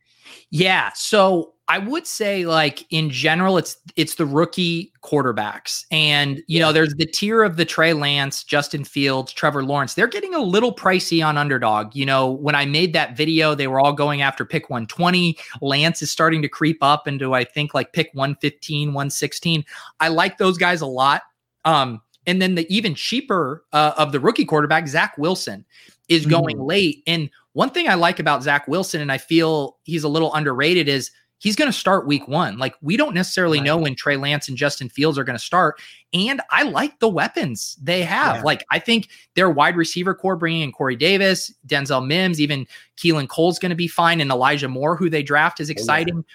[0.50, 0.92] Yeah.
[0.96, 5.86] So I would say like in general, it's it's the rookie quarterbacks.
[5.92, 6.66] And you yeah.
[6.66, 9.94] know, there's the tier of the Trey Lance, Justin Fields, Trevor Lawrence.
[9.94, 11.96] They're getting a little pricey on underdog.
[11.96, 15.38] You know, when I made that video, they were all going after pick 120.
[15.62, 19.64] Lance is starting to creep up into I think like pick 115, 116.
[20.02, 21.24] I like those guys a lot.
[21.64, 25.66] Um, and then the even cheaper uh, of the rookie quarterback, Zach Wilson,
[26.10, 26.68] is going mm.
[26.68, 27.04] late.
[27.08, 30.88] And one thing I like about Zach Wilson, and I feel he's a little underrated,
[30.88, 31.12] is
[31.44, 32.58] he's going to start week one.
[32.58, 33.66] Like we don't necessarily right.
[33.66, 35.80] know when Trey Lance and Justin Fields are going to start.
[36.14, 38.38] And I like the weapons they have.
[38.38, 38.44] Yeah.
[38.44, 42.66] Like I think their wide receiver core, bringing in Corey Davis, Denzel Mims, even
[42.98, 46.20] Keelan Cole's going to be fine, and Elijah Moore, who they draft, is exciting.
[46.20, 46.26] Oh,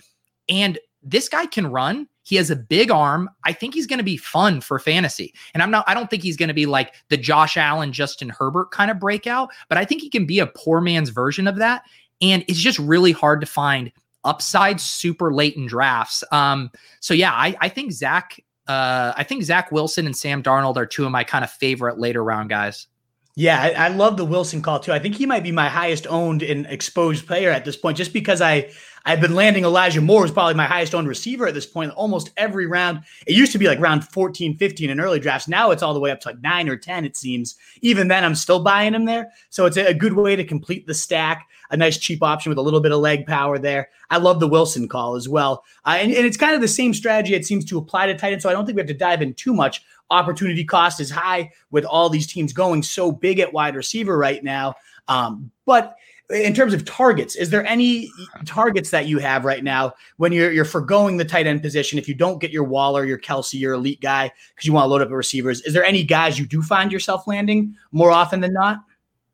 [0.48, 0.64] yeah.
[0.66, 2.06] And this guy can run.
[2.24, 3.30] He has a big arm.
[3.44, 5.32] I think he's going to be fun for fantasy.
[5.54, 8.28] And I'm not, I don't think he's going to be like the Josh Allen, Justin
[8.28, 11.56] Herbert kind of breakout, but I think he can be a poor man's version of
[11.56, 11.84] that.
[12.20, 13.90] And it's just really hard to find
[14.28, 16.22] upside super late in drafts.
[16.30, 20.76] Um, so yeah, I, I think Zach, uh, I think Zach Wilson and Sam Darnold
[20.76, 22.86] are two of my kind of favorite later round guys.
[23.34, 24.92] Yeah, I, I, love the Wilson call too.
[24.92, 28.12] I think he might be my highest owned and exposed player at this point, just
[28.12, 28.72] because I
[29.04, 31.92] I've been landing Elijah Moore is probably my highest owned receiver at this point.
[31.92, 33.04] Almost every round.
[33.26, 35.48] It used to be like round 14, 15 in early drafts.
[35.48, 37.56] Now it's all the way up to like nine or 10, it seems.
[37.80, 39.30] Even then, I'm still buying him there.
[39.50, 41.46] So it's a good way to complete the stack.
[41.70, 43.88] A nice cheap option with a little bit of leg power there.
[44.10, 45.64] I love the Wilson call as well.
[45.84, 48.32] Uh, and, and it's kind of the same strategy it seems to apply to tight
[48.32, 48.42] end.
[48.42, 49.82] So I don't think we have to dive in too much.
[50.10, 54.42] Opportunity cost is high with all these teams going so big at wide receiver right
[54.42, 54.74] now.
[55.08, 55.96] Um, but
[56.30, 58.10] in terms of targets, is there any
[58.44, 61.98] targets that you have right now when you're you're foregoing the tight end position?
[61.98, 64.88] If you don't get your Waller, your Kelce, your elite guy because you want to
[64.88, 68.40] load up the receivers, is there any guys you do find yourself landing more often
[68.40, 68.80] than not?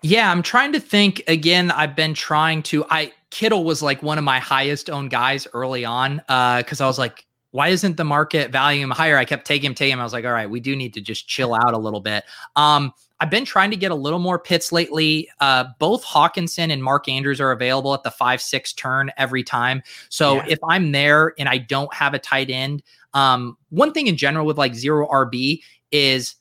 [0.05, 1.71] Yeah, I'm trying to think again.
[1.71, 2.85] I've been trying to.
[2.91, 6.87] I Kittle was like one of my highest owned guys early on because uh, I
[6.87, 9.17] was like, why isn't the market valuing him higher?
[9.17, 10.01] I kept taking him, taking him.
[10.01, 12.25] I was like, all right, we do need to just chill out a little bit.
[12.55, 15.31] Um, I've been trying to get a little more Pitts lately.
[15.41, 19.83] Uh, both Hockenson and Mark Andrews are available at the five six turn every time.
[20.11, 20.45] So yeah.
[20.49, 22.83] if I'm there and I don't have a tight end,
[23.15, 26.35] um, one thing in general with like zero RB is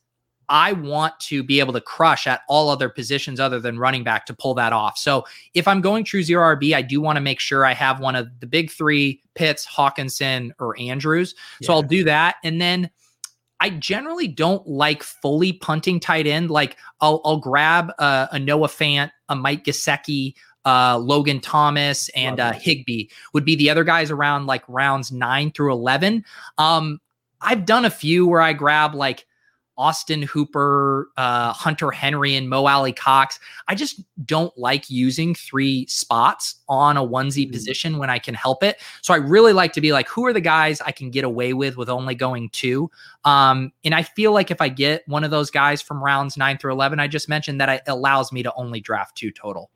[0.50, 4.26] I want to be able to crush at all other positions other than running back
[4.28, 4.98] to pull that off.
[4.98, 8.00] So if I'm going true zero RB, I do want to make sure I have
[8.00, 11.36] one of the big three Pitts, Hockenson, or Andrews.
[11.62, 11.76] So yeah.
[11.76, 12.36] I'll do that.
[12.44, 12.90] And then
[13.60, 16.52] I generally don't like fully punting tight end.
[16.52, 22.42] Like I'll I'll grab uh, a Noah Fant, a Mike Gesicki, uh, Logan Thomas, and
[22.42, 26.26] uh, Higbee would be the other guys around like rounds nine through eleven.
[26.58, 27.00] Um,
[27.40, 29.26] I've done a few where I grab like
[29.78, 33.40] Austin Hooper, uh, Hunter Henry, and Mo Alie-Cox.
[33.68, 37.52] I just don't like using three spots on a onesie mm-hmm.
[37.52, 38.82] position when I can help it.
[39.02, 41.54] So I really like to be like, who are the guys I can get away
[41.54, 42.90] with with only going two?
[43.26, 46.58] Um, and I feel like if I get one of those guys from rounds nine
[46.58, 49.70] through 11, I just mentioned that it allows me to only draft two total.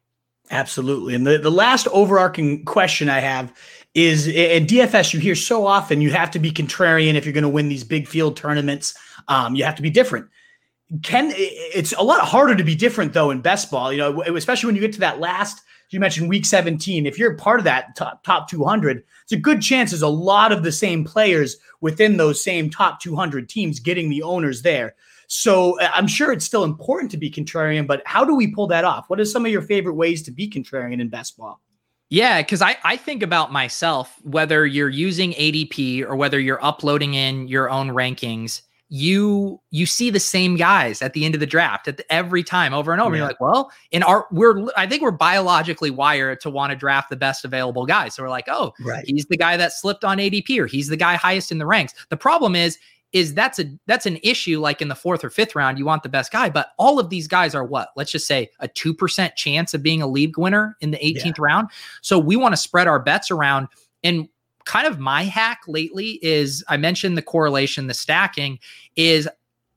[0.50, 1.14] Absolutely.
[1.14, 3.54] And the, the last overarching question I have
[3.94, 7.42] is in DFS, you hear so often you have to be contrarian if you're going
[7.42, 8.94] to win these big field tournaments.
[9.28, 10.28] Um, you have to be different.
[11.04, 14.68] Can it's a lot harder to be different though in best ball, you know, especially
[14.68, 15.62] when you get to that last.
[15.90, 17.06] You mentioned week 17.
[17.06, 20.52] If you're part of that top, top 200, it's a good chance there's a lot
[20.52, 24.96] of the same players within those same top 200 teams getting the owners there.
[25.28, 28.68] So uh, I'm sure it's still important to be contrarian, but how do we pull
[28.68, 29.10] that off?
[29.10, 31.62] What are some of your favorite ways to be contrarian in best ball?
[32.10, 37.16] Yeah, because I, I think about myself, whether you're using ADP or whether you're uploading
[37.16, 41.46] in your own rankings, you you see the same guys at the end of the
[41.46, 43.16] draft at the, every time over and over.
[43.16, 43.20] Yeah.
[43.20, 47.10] You're like, well, in our we're I think we're biologically wired to want to draft
[47.10, 48.08] the best available guy.
[48.08, 49.04] So we're like, oh, right.
[49.06, 51.94] he's the guy that slipped on ADP or he's the guy highest in the ranks.
[52.10, 52.78] The problem is
[53.14, 56.04] is that's a that's an issue like in the fourth or fifth round you want
[56.04, 59.36] the best guy but all of these guys are what let's just say a 2%
[59.36, 61.32] chance of being a league winner in the 18th yeah.
[61.40, 61.70] round
[62.02, 63.70] so we want to spread our bets around
[64.04, 64.28] and
[64.68, 68.60] kind of my hack lately is i mentioned the correlation the stacking
[68.98, 69.28] is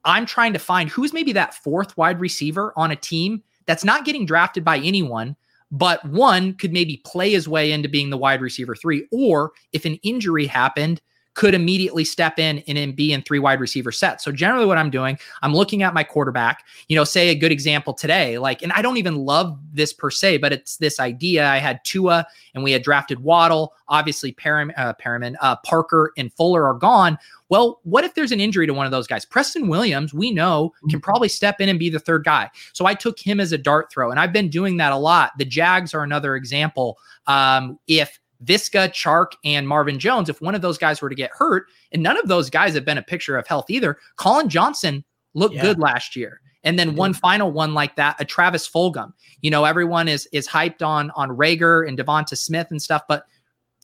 [0.05, 4.05] i'm trying to find who's maybe that fourth wide receiver on a team that's not
[4.05, 5.37] getting drafted by anyone
[5.71, 9.85] but one could maybe play his way into being the wide receiver three or if
[9.85, 11.01] an injury happened
[11.35, 14.25] could immediately step in and be in three wide receiver sets.
[14.25, 17.53] So generally what I'm doing, I'm looking at my quarterback, you know, say a good
[17.53, 21.47] example today, like, and I don't even love this per se, but it's this idea.
[21.47, 26.67] I had Tua and we had drafted Waddle, obviously uh, Perriman, uh, Parker and Fuller
[26.67, 27.17] are gone.
[27.49, 29.25] Well, what if there's an injury to one of those guys?
[29.25, 30.99] Preston Williams, we know, can mm-hmm.
[31.01, 32.51] probably step in and be the third guy.
[32.73, 35.33] So I took him as a dart throw, and I've been doing that a lot.
[35.39, 36.99] The Jags are another example.
[37.27, 41.31] Um, if Viska, Chark, and Marvin Jones, if one of those guys were to get
[41.33, 45.05] hurt, and none of those guys have been a picture of health either, Collin Johnson
[45.35, 45.63] looked yeah.
[45.63, 46.41] good last year.
[46.63, 49.13] And then one final one like that, a Travis Fulgham.
[49.41, 53.25] You know, everyone is is hyped on on Reagor and DeVonta Smith and stuff, but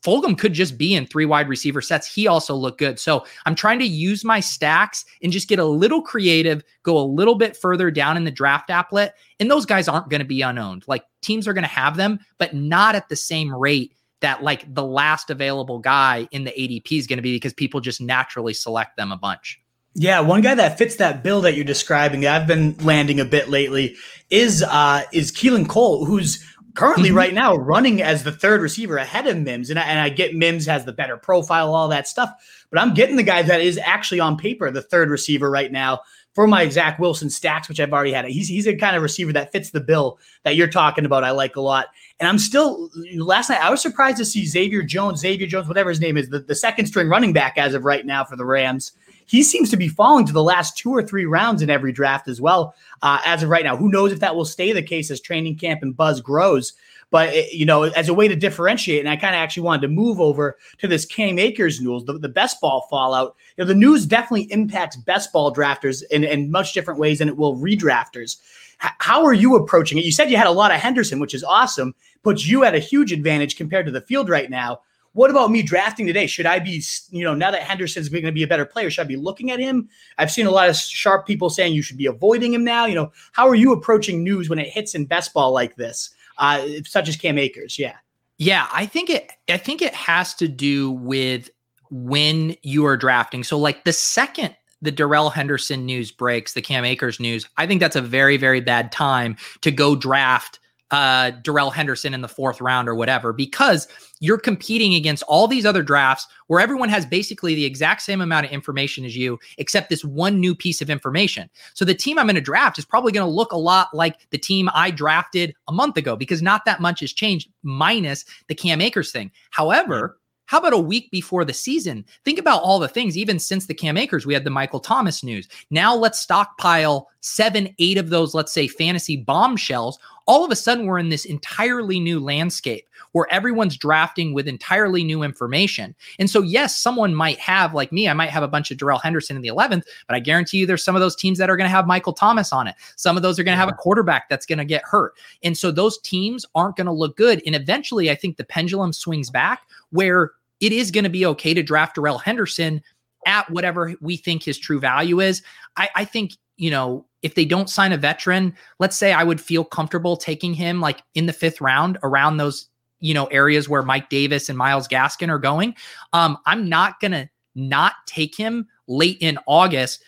[0.04, 2.12] Fulgham could just be in three wide receiver sets.
[2.12, 3.00] He also looked good.
[3.00, 7.02] So I'm trying to use my stacks and just get a little creative, go a
[7.02, 9.10] little bit further down in the draft applet.
[9.40, 10.84] And those guys aren't going to be unowned.
[10.86, 14.72] Like teams are going to have them, but not at the same rate that like
[14.72, 18.54] the last available guy in the ADP is going to be because people just naturally
[18.54, 19.60] select them a bunch.
[19.94, 23.24] Yeah, one guy that fits that bill that you're describing, that I've been landing a
[23.24, 23.96] bit lately,
[24.28, 27.18] is uh is Keelan Cole, who's currently mm-hmm.
[27.18, 29.70] right now running as the third receiver ahead of Mims.
[29.70, 32.30] And I, and I get Mims has the better profile, all that stuff,
[32.70, 36.00] but I'm getting the guy that is actually on paper the third receiver right now
[36.34, 38.26] for my Zach Wilson stacks, which I've already had.
[38.26, 41.24] He's he's a kind of receiver that fits the bill that you're talking about.
[41.24, 41.86] I like a lot.
[42.18, 45.90] And I'm still last night I was surprised to see Xavier Jones, Xavier Jones, whatever
[45.90, 48.44] his name is, the, the second string running back as of right now for the
[48.44, 48.92] Rams.
[49.26, 52.28] He seems to be falling to the last two or three rounds in every draft
[52.28, 52.74] as well.
[53.02, 55.56] Uh, as of right now, who knows if that will stay the case as training
[55.56, 56.72] camp and buzz grows.
[57.10, 59.82] But it, you know, as a way to differentiate, and I kind of actually wanted
[59.82, 63.36] to move over to this Cam Akers news, the, the best ball fallout.
[63.56, 67.28] You know, the news definitely impacts best ball drafters in, in much different ways than
[67.28, 68.38] it will redrafters.
[68.78, 70.04] How are you approaching it?
[70.04, 72.78] You said you had a lot of Henderson, which is awesome, puts you at a
[72.78, 74.80] huge advantage compared to the field right now.
[75.12, 76.26] What about me drafting today?
[76.26, 79.00] Should I be, you know, now that Henderson's going to be a better player, should
[79.00, 79.88] I be looking at him?
[80.18, 82.84] I've seen a lot of sharp people saying you should be avoiding him now.
[82.84, 86.10] You know, how are you approaching news when it hits in best ball like this?
[86.38, 87.78] uh, such as Cam Akers.
[87.78, 87.94] Yeah.
[88.38, 91.48] Yeah, I think it I think it has to do with
[91.90, 93.42] when you are drafting.
[93.42, 94.54] So like the second
[94.86, 98.60] the Darrell Henderson news breaks, the Cam Akers news, I think that's a very very
[98.60, 100.60] bad time to go draft
[100.92, 103.88] uh Darrell Henderson in the fourth round or whatever because
[104.20, 108.46] you're competing against all these other drafts where everyone has basically the exact same amount
[108.46, 111.50] of information as you except this one new piece of information.
[111.74, 114.30] So the team I'm going to draft is probably going to look a lot like
[114.30, 118.54] the team I drafted a month ago because not that much has changed minus the
[118.54, 119.32] Cam Akers thing.
[119.50, 122.04] However, how about a week before the season?
[122.24, 125.22] Think about all the things, even since the Cam Akers, we had the Michael Thomas
[125.22, 125.48] news.
[125.70, 130.86] Now let's stockpile seven, eight of those, let's say, fantasy bombshells all of a sudden
[130.86, 135.94] we're in this entirely new landscape where everyone's drafting with entirely new information.
[136.18, 138.98] And so, yes, someone might have, like me, I might have a bunch of Darrell
[138.98, 141.56] Henderson in the 11th, but I guarantee you there's some of those teams that are
[141.56, 142.74] going to have Michael Thomas on it.
[142.96, 145.14] Some of those are going to have a quarterback that's going to get hurt.
[145.42, 147.40] And so those teams aren't going to look good.
[147.46, 151.54] And eventually, I think the pendulum swings back where it is going to be okay
[151.54, 152.82] to draft Darrell Henderson
[153.24, 155.42] at whatever we think his true value is.
[155.78, 159.40] I, I think, you know, if they don't sign a veteran, let's say I would
[159.40, 162.68] feel comfortable taking him like in the fifth round around those,
[163.06, 165.74] you know, areas where Mike Davis and Myles Gaskin are going.
[166.12, 170.02] Um, I'm not gonna not take him late in August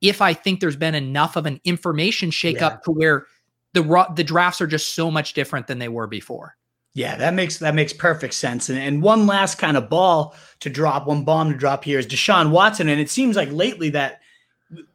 [0.00, 2.76] if I think there's been enough of an information shakeup yeah.
[2.84, 3.26] to where
[3.72, 6.56] the the drafts are just so much different than they were before.
[6.94, 8.68] Yeah, that makes that makes perfect sense.
[8.68, 12.06] And, and one last kind of ball to drop, one bomb to drop here is
[12.06, 12.88] Deshaun Watson.
[12.88, 14.20] And it seems like lately that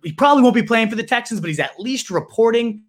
[0.03, 2.83] he probably won't be playing for the Texans, but he's at least reporting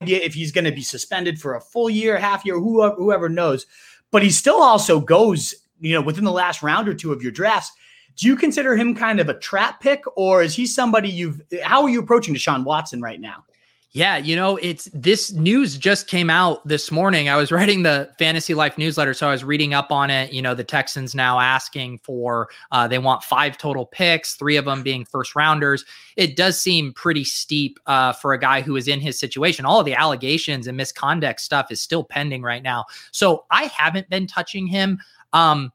[0.00, 3.66] if he's going to be suspended for a full year, half year, whoever, whoever knows.
[4.10, 7.32] But he still also goes, you know, within the last round or two of your
[7.32, 7.72] drafts.
[8.16, 11.40] Do you consider him kind of a trap pick, or is he somebody you've?
[11.62, 13.44] How are you approaching Deshaun Watson right now?
[13.92, 17.30] Yeah, you know, it's this news just came out this morning.
[17.30, 20.30] I was writing the Fantasy Life newsletter, so I was reading up on it.
[20.30, 24.66] You know, the Texans now asking for uh, they want five total picks, three of
[24.66, 25.86] them being first rounders.
[26.16, 29.64] It does seem pretty steep uh, for a guy who is in his situation.
[29.64, 32.84] All of the allegations and misconduct stuff is still pending right now.
[33.12, 34.98] So I haven't been touching him.
[35.32, 35.72] Um,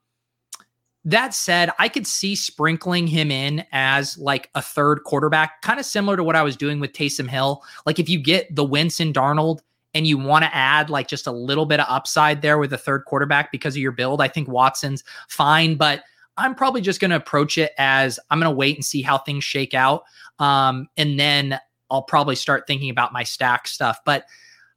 [1.06, 5.86] That said, I could see sprinkling him in as like a third quarterback, kind of
[5.86, 7.62] similar to what I was doing with Taysom Hill.
[7.86, 9.60] Like if you get the Winston Darnold
[9.94, 12.78] and you want to add like just a little bit of upside there with a
[12.78, 15.76] third quarterback because of your build, I think Watson's fine.
[15.76, 16.04] But
[16.38, 19.18] I'm probably just going to approach it as I'm going to wait and see how
[19.18, 20.04] things shake out.
[20.40, 21.60] Um, and then
[21.92, 24.00] I'll probably start thinking about my stack stuff.
[24.06, 24.26] But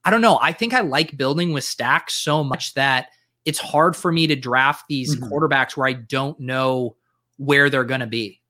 [0.04, 0.38] I don't know.
[0.42, 3.08] I think I like building with stacks so much that
[3.46, 5.32] it's hard for me to draft these mm-hmm.
[5.32, 6.96] quarterbacks where I don't know
[7.38, 8.42] where they're going to be.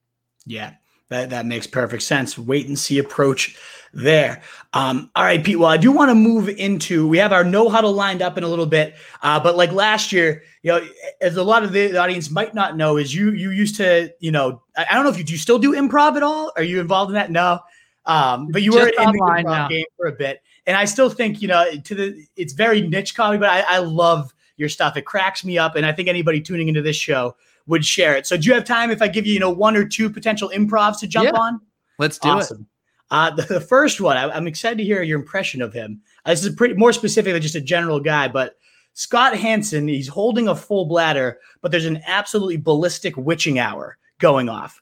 [0.45, 0.73] Yeah,
[1.09, 2.37] that, that makes perfect sense.
[2.37, 3.57] Wait and see approach
[3.93, 4.41] there.
[4.73, 5.59] Um, all right, Pete.
[5.59, 7.07] Well, I do want to move into.
[7.07, 10.11] We have our no huddle lined up in a little bit, uh, but like last
[10.11, 10.85] year, you know,
[11.21, 14.31] as a lot of the audience might not know, is you you used to, you
[14.31, 16.51] know, I, I don't know if you do you still do improv at all.
[16.55, 17.31] Are you involved in that?
[17.31, 17.59] No,
[18.05, 19.67] um, but you Just were in the improv now.
[19.67, 23.15] game for a bit, and I still think you know to the it's very niche
[23.15, 24.97] comedy, but I, I love your stuff.
[24.97, 27.35] It cracks me up, and I think anybody tuning into this show
[27.67, 28.27] would share it.
[28.27, 30.51] So, do you have time if I give you, you know, one or two potential
[30.53, 31.39] improvs to jump yeah.
[31.39, 31.61] on?
[31.99, 32.61] Let's do awesome.
[32.61, 32.67] it.
[33.09, 36.01] Uh, the, the, first one, I, am excited to hear your impression of him.
[36.25, 38.57] Uh, this is pretty more specific than just a general guy, but
[38.93, 44.49] Scott Hanson, he's holding a full bladder, but there's an absolutely ballistic witching hour going
[44.49, 44.81] off.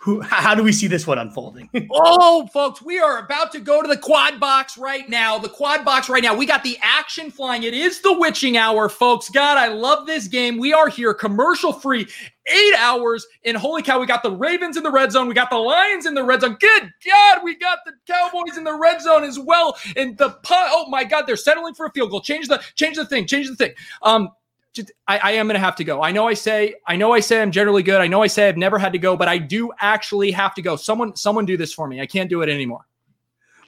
[0.00, 1.68] Who, how do we see this one unfolding?
[1.90, 5.36] oh, folks, we are about to go to the quad box right now.
[5.36, 6.34] The quad box right now.
[6.34, 7.64] We got the action flying.
[7.64, 9.28] It is the witching hour, folks.
[9.28, 10.56] God, I love this game.
[10.56, 12.08] We are here commercial free,
[12.46, 13.26] eight hours.
[13.44, 15.28] And holy cow, we got the Ravens in the red zone.
[15.28, 16.56] We got the Lions in the red zone.
[16.58, 19.76] Good God, we got the Cowboys in the red zone as well.
[19.96, 20.34] And the.
[20.48, 22.22] Oh my God, they're settling for a field goal.
[22.22, 23.26] Change the change the thing.
[23.26, 23.74] Change the thing.
[24.00, 24.30] Um,
[24.72, 26.02] just, I, I am going to have to go.
[26.02, 28.00] I know I say I know I say I'm generally good.
[28.00, 30.62] I know I say I've never had to go, but I do actually have to
[30.62, 30.76] go.
[30.76, 32.00] Someone someone do this for me.
[32.00, 32.86] I can't do it anymore.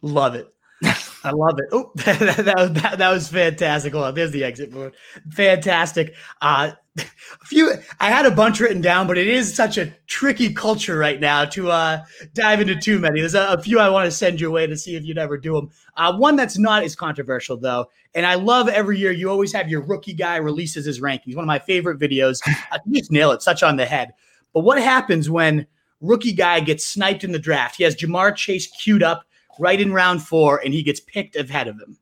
[0.03, 0.53] Love it.
[1.25, 1.67] I love it.
[1.73, 3.93] Oh, that, that, was, that, that, was fantastic.
[3.93, 4.95] Hold on, there's the exit mode.
[5.31, 6.15] Fantastic.
[6.41, 10.53] Uh, a few, I had a bunch written down, but it is such a tricky
[10.53, 12.05] culture right now to uh,
[12.35, 13.21] dive into too many.
[13.21, 15.39] There's a, a, few I want to send your way to see if you'd ever
[15.39, 15.71] do them.
[15.97, 19.69] Uh, one that's not as controversial though, and I love every year you always have
[19.69, 21.35] your rookie guy releases his rankings.
[21.35, 22.41] One of my favorite videos.
[22.71, 24.13] I can just nail it, such on the head.
[24.53, 25.67] But what happens when
[26.01, 27.77] rookie guy gets sniped in the draft?
[27.77, 29.25] He has Ja'Marr Chase queued up
[29.63, 31.97] right in round four, and he gets picked ahead of him.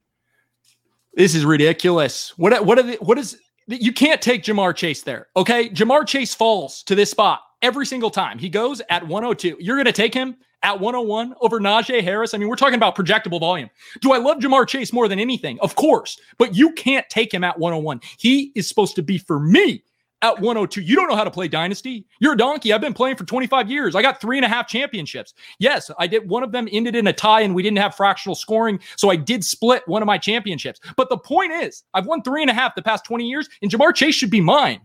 [1.14, 2.36] This is ridiculous.
[2.38, 5.28] What what the, what is you can't take Ja'Marr Chase there.
[5.36, 8.38] Okay, Ja'Marr Chase falls to this spot every single time.
[8.38, 9.58] He goes at 102.
[9.60, 12.34] You're going to take him at 101 over Najee Harris.
[12.34, 13.70] I mean, we're talking about projectable volume.
[14.00, 15.58] Do I love Ja'Marr Chase more than anything?
[15.60, 18.00] Of course, but you can't take him at 101.
[18.18, 19.84] He is supposed to be for me
[20.22, 20.80] at 102.
[20.82, 22.06] You don't know how to play Dynasty.
[22.20, 22.72] You're a donkey.
[22.72, 23.94] I've been playing for 25 years.
[23.94, 25.34] I got three and a half championships.
[25.58, 26.28] Yes, I did.
[26.28, 28.80] One of them ended in a tie and we didn't have fractional scoring.
[28.96, 30.80] So I did split one of my championships.
[30.96, 33.70] But the point is, I've won three and a half the past 20 years, and
[33.70, 34.80] Ja'Marr Chase should be mine.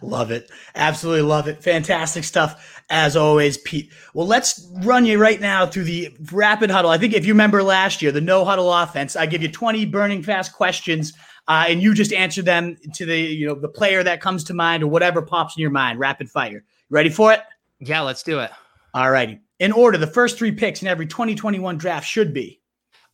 [0.00, 0.50] Love it.
[0.74, 1.62] Absolutely love it.
[1.62, 3.92] Fantastic stuff as always, Pete.
[4.14, 6.90] Well, let's run you right now through the rapid huddle.
[6.90, 9.84] I think if you remember last year, the no huddle offense, I give you 20
[9.86, 11.12] burning fast questions
[11.48, 14.54] uh, and you just answer them to the you know the player that comes to
[14.54, 15.98] mind or whatever pops in your mind.
[15.98, 16.64] Rapid fire.
[16.90, 17.40] Ready for it?
[17.80, 18.50] Yeah, let's do it.
[18.94, 19.40] All righty.
[19.58, 22.60] In order, the first three picks in every 2021 draft should be.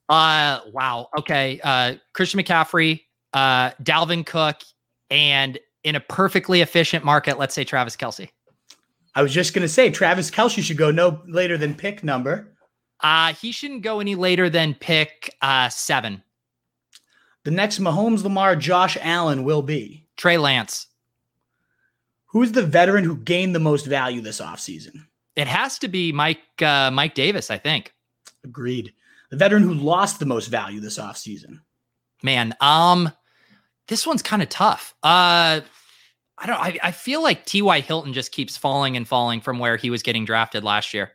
[0.09, 1.09] Uh, wow.
[1.19, 1.61] Okay.
[1.63, 3.03] Uh, Christian McCaffrey,
[3.33, 4.57] uh, Dalvin Cook,
[5.11, 8.29] and in a perfectly efficient market, let's say Travis Kelce.
[9.15, 12.55] I was just going to say Travis Kelce should go no later than pick number.
[13.01, 16.23] Uh, he shouldn't go any later than pick uh, seven.
[17.45, 20.87] The next Mahomes, Lamar, Josh Allen will be Trey Lance.
[22.27, 25.07] Who's the veteran who gained the most value this offseason?
[25.37, 27.93] It has to be Mike uh, Mike Davis, I think.
[28.45, 28.93] Agreed.
[29.31, 31.61] The veteran who lost the most value this offseason.
[32.23, 33.11] Man, um,
[33.89, 34.95] this one's kind of tough.
[35.03, 35.61] Uh,
[36.39, 36.61] I don't.
[36.61, 37.81] I, I feel like T.Y.
[37.81, 41.13] Hilton just keeps falling and falling from where he was getting drafted last year.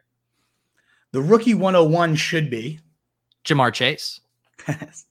[1.11, 2.79] The rookie 101 should be
[3.45, 4.19] Ja'Marr Chase.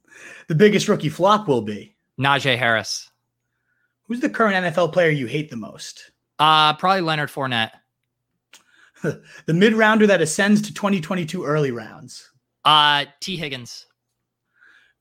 [0.49, 1.97] the biggest rookie flop will be?
[2.19, 3.11] Najee Harris.
[4.05, 6.13] Who's the current NFL player you hate the most?
[6.39, 7.73] Uh, probably Leonard Fournette.
[9.03, 12.31] the mid rounder that ascends to 2022 early rounds.
[12.65, 13.87] Uh, Tee Higgins.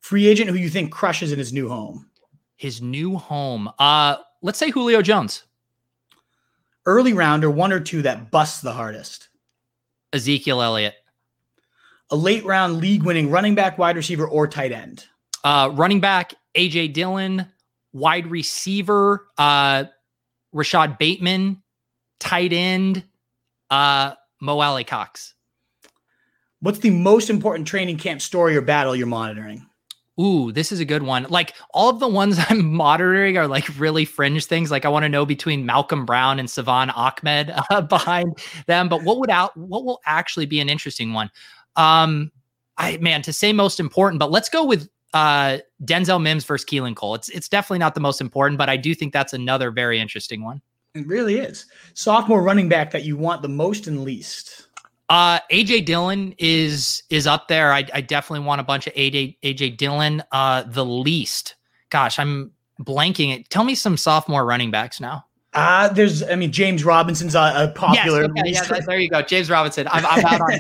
[0.02, 2.10] Free agent who you think crushes in his new home.
[2.58, 3.70] His new home.
[3.80, 5.44] Uh, let's say Julio Jones.
[6.86, 9.30] Early rounder, one or two that busts the hardest.
[10.14, 10.94] Ezekiel Elliott.
[12.12, 15.06] A late round league winning running back, wide receiver, or tight end.
[15.44, 17.48] Uh, running back AJ Dillon,
[17.94, 19.86] wide receiver uh,
[20.52, 21.62] Rashod Bateman,
[22.20, 23.04] tight end
[23.70, 25.34] uh, Mo Alie-Cox.
[26.62, 29.66] What's the most important training camp story or battle you're monitoring?
[30.20, 31.26] Ooh, this is a good one.
[31.30, 34.72] Like all of the ones I'm monitoring are like really fringe things.
[34.72, 38.38] Like I want to know between Malcolm Brown and Salvon Ahmed uh, behind
[38.68, 38.90] them.
[38.90, 39.56] But what would out?
[39.58, 41.30] What will actually be an interesting one?
[41.76, 42.32] Um,
[42.78, 46.96] I man to say most important, but let's go with uh Denzel Mims versus Keelan
[46.96, 47.16] Cole.
[47.16, 50.44] It's it's definitely not the most important, but I do think that's another very interesting
[50.44, 50.62] one.
[50.94, 51.66] It really is.
[51.94, 54.65] Sophomore running back that you want the most and least.
[55.10, 57.72] Uh, AJ Dillon is is up there.
[57.72, 60.24] I, I definitely want a bunch of AJ AJ Dillon.
[60.32, 61.56] Uh, the least.
[61.90, 62.52] Gosh, I'm
[62.82, 63.50] blanking it.
[63.50, 65.26] Tell me some sophomore running backs now.
[65.54, 68.28] Uh, there's, I mean, James Robinson's a, a popular.
[68.44, 69.88] Yes, okay, yeah, there you go, James Robinson.
[69.90, 70.60] I'm, I'm out on.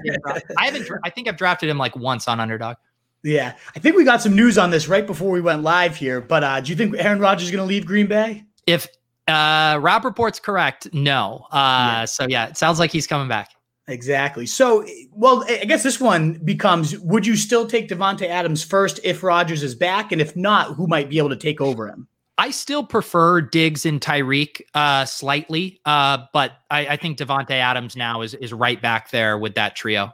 [0.58, 0.88] I haven't.
[1.04, 2.78] I think I've drafted him like once on Underdog.
[3.22, 6.22] Yeah, I think we got some news on this right before we went live here.
[6.22, 8.46] But uh, do you think Aaron Rodgers is going to leave Green Bay?
[8.68, 8.88] If
[9.28, 11.48] uh, Rapoport's correct, no.
[11.52, 12.06] Uh, yeah.
[12.06, 13.55] So yeah, it sounds like he's coming back.
[13.88, 14.48] Exactly.
[14.48, 19.22] So, well, I guess this one becomes: Would you still take Davante Adams first if
[19.22, 22.08] Rodgers is back, and if not, who might be able to take over him?
[22.38, 27.96] I still prefer Diggs and Tyreek uh, slightly, uh, but I, I think Davante Adams
[27.96, 30.12] now is is right back there with that trio.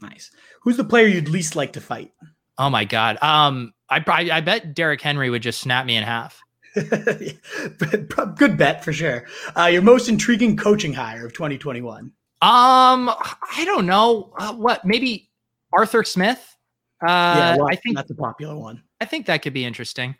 [0.00, 0.30] Nice.
[0.62, 2.12] Who's the player you'd least like to fight?
[2.58, 3.22] Oh my God.
[3.22, 6.42] Um, I I, I bet Derrick Henry would just snap me in half.
[6.74, 9.26] Good bet for sure.
[9.56, 12.12] Uh, your most intriguing coaching hire of 2021.
[12.42, 14.84] Um, I don't know uh, what.
[14.84, 15.30] Maybe
[15.72, 16.56] Arthur Smith.
[17.02, 18.82] Uh, yeah, well, I think that's a popular one.
[19.00, 20.16] I think that could be interesting.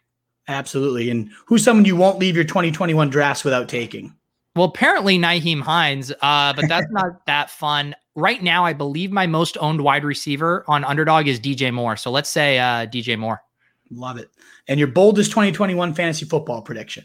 [0.49, 1.11] Absolutely.
[1.11, 4.15] And who's someone you won't leave your 2021 drafts without taking?
[4.55, 7.95] Well, apparently Nyheim Hines, uh, but that's not that fun.
[8.15, 11.97] Right now, I believe my most owned wide receiver on Underdog is DJ Moore.
[11.97, 13.43] So let's say uh, DJ Moore.
[13.91, 14.31] Love it.
[14.69, 17.05] And your boldest 2021 fantasy football prediction.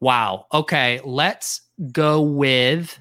[0.00, 0.46] Wow.
[0.52, 1.00] Okay.
[1.04, 1.62] Let's
[1.92, 2.98] go with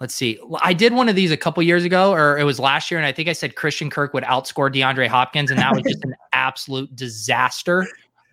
[0.00, 0.38] let's see.
[0.62, 3.06] I did one of these a couple years ago, or it was last year, and
[3.06, 6.14] I think I said Christian Kirk would outscore DeAndre Hopkins, and that was just an
[6.32, 7.86] absolute disaster.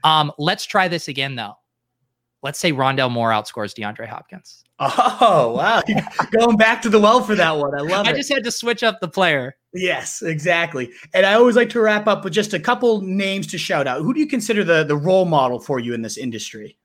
[0.04, 1.54] Um, let's try this again, though.
[2.44, 4.64] Let's say Rondale Moore outscores DeAndre Hopkins.
[4.80, 5.82] Oh wow!
[6.32, 7.74] Going back to the well for that one.
[7.74, 8.14] I love I it.
[8.14, 9.56] I just had to switch up the player.
[9.74, 10.92] Yes, exactly.
[11.16, 14.04] And I always like to wrap up with just a couple names to shout out.
[14.04, 16.78] Who do you consider the the role model for you in this industry?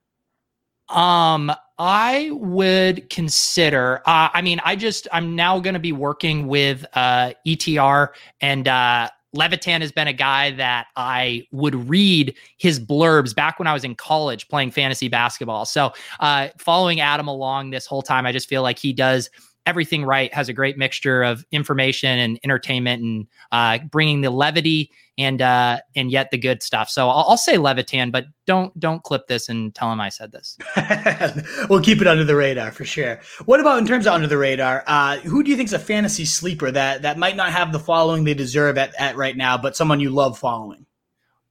[0.89, 3.99] Um, I would consider.
[4.05, 8.09] Uh, I mean, I just I'm now going to be working with uh, ETR
[8.41, 13.67] and uh, Levitan has been a guy that I would read his blurbs back when
[13.67, 15.65] I was in college playing fantasy basketball.
[15.65, 19.29] So, uh, following Adam along this whole time, I just feel like he does
[19.65, 24.91] everything right, has a great mixture of information and entertainment and uh, bringing the levity
[25.17, 26.89] and uh, and yet the good stuff.
[26.89, 30.31] So I'll, I'll, say Levitan, but don't don't clip this and tell him I said
[30.31, 30.57] this.
[31.69, 33.21] we'll keep it under the radar for sure.
[33.45, 34.83] What about in terms of under the radar?
[34.87, 37.79] Uh, who do you think is a fantasy sleeper that that might not have the
[37.79, 40.85] following they deserve at, at right now, but someone you love following?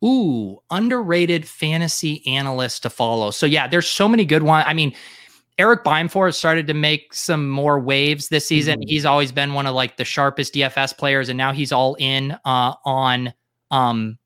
[0.05, 3.31] Ooh, underrated fantasy analyst to follow.
[3.31, 4.65] So yeah, there's so many good ones.
[4.67, 4.95] I mean.
[5.59, 8.80] Eric Beimfohr started to make some more waves this season.
[8.80, 8.88] Mm-hmm.
[8.88, 12.32] He's always been one of like the sharpest DFS players, and now he's all in
[12.44, 13.32] uh, on
[13.70, 14.18] um,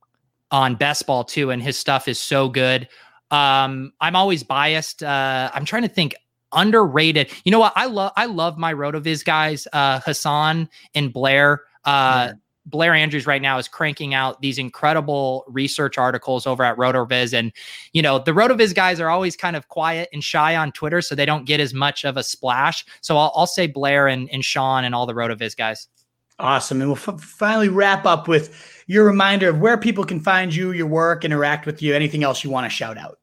[0.51, 2.89] on best ball too, and his stuff is so good.
[3.31, 5.03] Um, I'm always biased.
[5.03, 6.15] Uh, I'm trying to think
[6.53, 7.31] underrated.
[7.45, 7.73] You know what?
[7.77, 11.63] I love I love my RotoViz guys, uh, Hassan and Blair.
[11.85, 12.33] Uh, yeah.
[12.67, 17.33] Blair Andrews right now is cranking out these incredible research articles over at RotoViz.
[17.33, 17.53] And,
[17.93, 21.15] you know, the RotoViz guys are always kind of quiet and shy on Twitter, so
[21.15, 22.85] they don't get as much of a splash.
[23.01, 25.89] So I'll, I'll say Blair and, and Sean and all the RotoViz guys.
[26.39, 26.83] Awesome.
[26.83, 30.73] And we'll f- finally wrap up with your reminder of where people can find you,
[30.73, 33.19] your work, interact with you, anything else you want to shout out.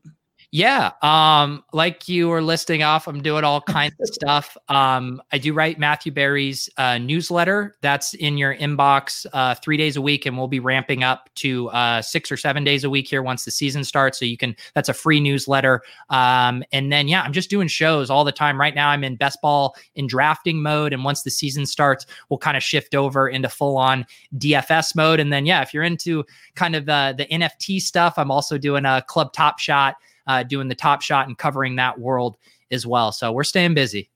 [0.54, 0.92] Yeah.
[1.02, 4.56] Um, like you were listing off, I'm doing all kinds of stuff.
[4.70, 7.76] Um, I do write Matthew Berry's uh, newsletter.
[7.82, 11.70] That's in your inbox uh, three days a week, and we'll be ramping up to
[11.70, 14.20] uh, six or seven days a week here once the season starts.
[14.20, 15.82] So you can, that's a free newsletter.
[16.12, 18.62] Um, and then, yeah, I'm just doing shows all the time.
[18.62, 20.94] Right now, I'm in best ball in drafting mode.
[20.94, 24.06] And once the season starts, we'll kind of shift over into full on
[24.38, 25.20] DFS mode.
[25.20, 26.24] And then, yeah, if you're into
[26.54, 29.96] kind of the, the NFT stuff, I'm also doing a club top shot
[30.28, 32.38] uh, doing the top shot and covering that world
[32.72, 33.12] as well.
[33.12, 34.10] So we're staying busy.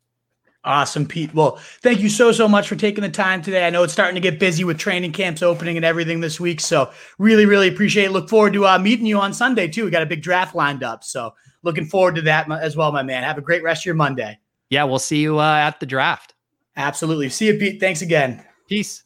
[0.63, 1.33] Awesome, Pete.
[1.33, 3.65] Well, thank you so, so much for taking the time today.
[3.65, 6.59] I know it's starting to get busy with training camps opening and everything this week.
[6.59, 8.11] So, really, really appreciate it.
[8.11, 9.85] Look forward to uh, meeting you on Sunday, too.
[9.85, 11.05] We got a big draft lined up.
[11.05, 11.33] So,
[11.63, 13.23] looking forward to that as well, my man.
[13.23, 14.37] Have a great rest of your Monday.
[14.69, 16.33] Yeah, we'll see you uh, at the draft.
[16.75, 17.29] Absolutely.
[17.29, 17.79] See you, Pete.
[17.79, 18.43] Thanks again.
[18.67, 19.03] Peace.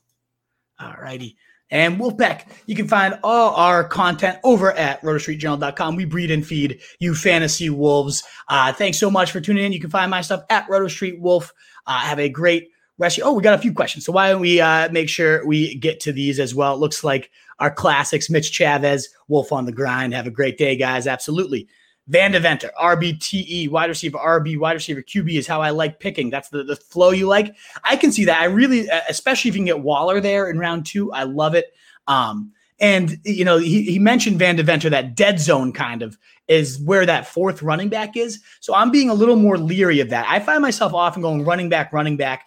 [0.80, 1.38] All righty
[1.72, 2.48] and Wolfpack.
[2.68, 5.96] You can find all our content over at rotostreetjournal.com.
[5.96, 8.24] We breed and feed you fantasy wolves.
[8.48, 9.74] Uh, thanks so much for tuning in.
[9.74, 11.54] You can find my stuff at Roto Street Wolf.
[11.88, 12.70] Uh, have a great
[13.02, 14.06] Actually, oh, we got a few questions.
[14.06, 16.76] So why don't we uh, make sure we get to these as well?
[16.76, 20.14] It looks like our classics, Mitch Chavez, Wolf on the grind.
[20.14, 21.08] Have a great day, guys.
[21.08, 21.68] Absolutely.
[22.12, 26.30] Van Deventer, RBTE, wide receiver, RB, wide receiver, QB is how I like picking.
[26.30, 27.56] That's the, the flow you like.
[27.86, 28.42] I can see that.
[28.42, 31.74] I really, especially if you can get Waller there in round two, I love it.
[32.08, 32.52] Um,
[32.82, 36.18] and you know, he, he mentioned Van Deventer, that dead zone kind of
[36.50, 38.42] is where that fourth running back is.
[38.60, 40.26] So I'm being a little more leery of that.
[40.28, 42.46] I find myself often going running back, running back,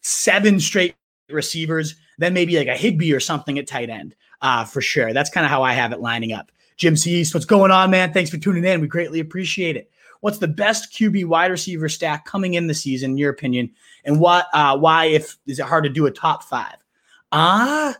[0.00, 0.94] seven straight
[1.28, 5.12] receivers, then maybe like a Higbee or something at tight end uh, for sure.
[5.12, 6.50] That's kind of how I have it lining up.
[6.76, 7.20] Jim C.
[7.20, 8.12] East, what's going on, man?
[8.12, 8.80] Thanks for tuning in.
[8.80, 9.90] We greatly appreciate it.
[10.20, 13.70] What's the best QB wide receiver stack coming in the season, in your opinion?
[14.04, 16.76] And what, uh, why, if is it hard to do a top five?
[17.32, 17.94] Ah, uh,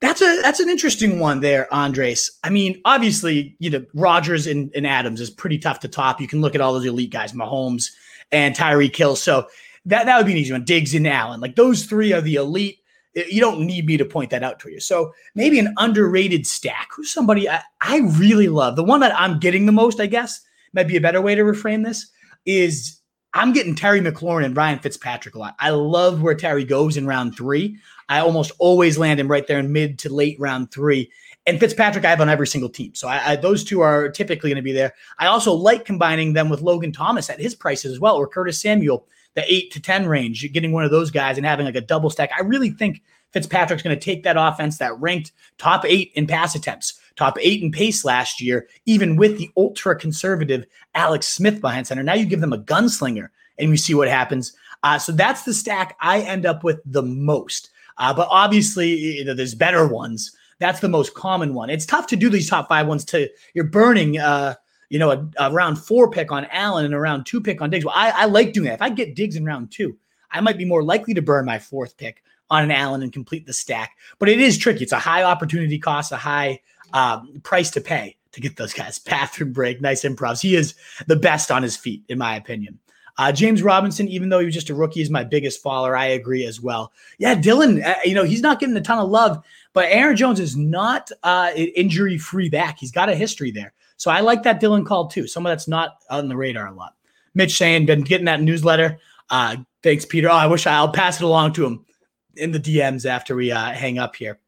[0.00, 2.30] that's a that's an interesting one there, Andres.
[2.42, 6.20] I mean, obviously, you know, Rodgers and, and Adams is pretty tough to top.
[6.20, 7.92] You can look at all those elite guys, Mahomes
[8.32, 9.14] and Tyreek Hill.
[9.14, 9.46] So
[9.86, 10.64] that that would be an easy one.
[10.64, 12.80] Diggs and Allen, like those three are the elite.
[13.14, 14.80] You don't need me to point that out to you.
[14.80, 16.88] So maybe an underrated stack.
[16.94, 18.76] Who's somebody I, I really love?
[18.76, 20.40] The one that I'm getting the most, I guess,
[20.72, 22.10] might be a better way to reframe this.
[22.46, 23.00] Is
[23.34, 25.56] I'm getting Terry McLaurin and Ryan Fitzpatrick a lot.
[25.58, 27.78] I love where Terry goes in round three.
[28.08, 31.10] I almost always land him right there in mid to late round three.
[31.46, 32.94] And Fitzpatrick, I have on every single team.
[32.94, 34.94] So I, I, those two are typically going to be there.
[35.18, 38.60] I also like combining them with Logan Thomas at his prices as well, or Curtis
[38.60, 41.80] Samuel, the eight to 10 range, getting one of those guys and having like a
[41.80, 42.30] double stack.
[42.36, 43.02] I really think
[43.32, 47.62] Fitzpatrick's going to take that offense that ranked top eight in pass attempts, top eight
[47.62, 52.02] in pace last year, even with the ultra conservative Alex Smith behind center.
[52.02, 53.28] Now you give them a gunslinger
[53.58, 54.54] and we see what happens.
[54.82, 57.70] Uh, so that's the stack I end up with the most.
[57.98, 60.36] Uh, but obviously, you know, there's better ones.
[60.58, 61.70] That's the most common one.
[61.70, 63.04] It's tough to do these top five ones.
[63.06, 64.54] To you're burning, uh,
[64.92, 67.70] you know, a, a round four pick on Allen and a round two pick on
[67.70, 67.82] Diggs.
[67.82, 68.74] Well, I, I like doing that.
[68.74, 69.96] If I get Diggs in round two,
[70.30, 73.46] I might be more likely to burn my fourth pick on an Allen and complete
[73.46, 73.96] the stack.
[74.18, 74.82] But it is tricky.
[74.82, 76.60] It's a high opportunity cost, a high
[76.92, 78.98] um, price to pay to get those guys.
[79.06, 80.42] Bathroom break, nice improvs.
[80.42, 80.74] He is
[81.06, 82.78] the best on his feet, in my opinion.
[83.16, 85.96] Uh, James Robinson, even though he was just a rookie, is my biggest follower.
[85.96, 86.92] I agree as well.
[87.16, 90.38] Yeah, Dillon, uh, you know, he's not getting a ton of love, but Aaron Jones
[90.38, 92.78] is not uh, injury free back.
[92.78, 93.72] He's got a history there.
[94.02, 95.28] So I like that Dillon call too.
[95.28, 96.96] Someone that's not on the radar a lot.
[97.34, 98.98] Mitch saying, been getting that newsletter.
[99.30, 100.28] Uh, thanks, Peter.
[100.28, 101.86] Oh, I wish I, will pass it along to him
[102.34, 104.40] in the DMs after we uh, hang up here.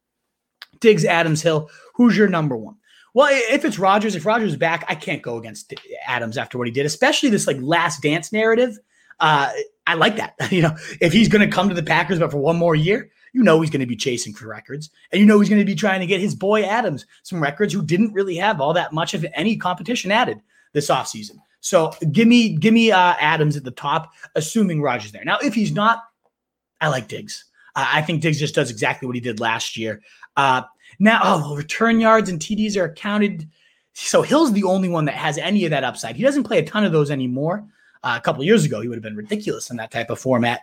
[0.81, 2.75] Diggs Adams Hill, who's your number one?
[3.15, 5.73] Well, if it's Rodgers, if Rodgers is back, I can't go against
[6.05, 8.77] Adams after what he did, especially this like last dance narrative.
[9.21, 9.53] Uh,
[9.87, 10.35] I like that.
[10.51, 13.13] you know, if he's going to come to the Packers, but for one more year,
[13.35, 15.67] you know he's going to be chasing for records, and you know he's going to
[15.67, 18.93] be trying to get his boy Adams some records who didn't really have all that
[18.93, 20.41] much of any competition added
[20.73, 21.37] this offseason.
[21.61, 25.25] So give me give me uh, Adams at the top, assuming Rodgers there.
[25.25, 26.05] Now, if he's not,
[26.81, 27.45] I like Diggs.
[27.75, 30.01] Uh, I think Diggs just does exactly what he did last year.
[30.37, 30.63] Uh,
[31.01, 33.49] now, oh, return yards and TDs are counted.
[33.95, 36.15] So Hill's the only one that has any of that upside.
[36.17, 37.65] He doesn't play a ton of those anymore.
[38.03, 40.61] Uh, a couple years ago, he would have been ridiculous in that type of format.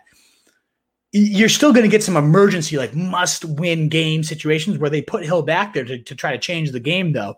[1.12, 5.24] You're still going to get some emergency, like must win game situations where they put
[5.24, 7.36] Hill back there to, to try to change the game, though.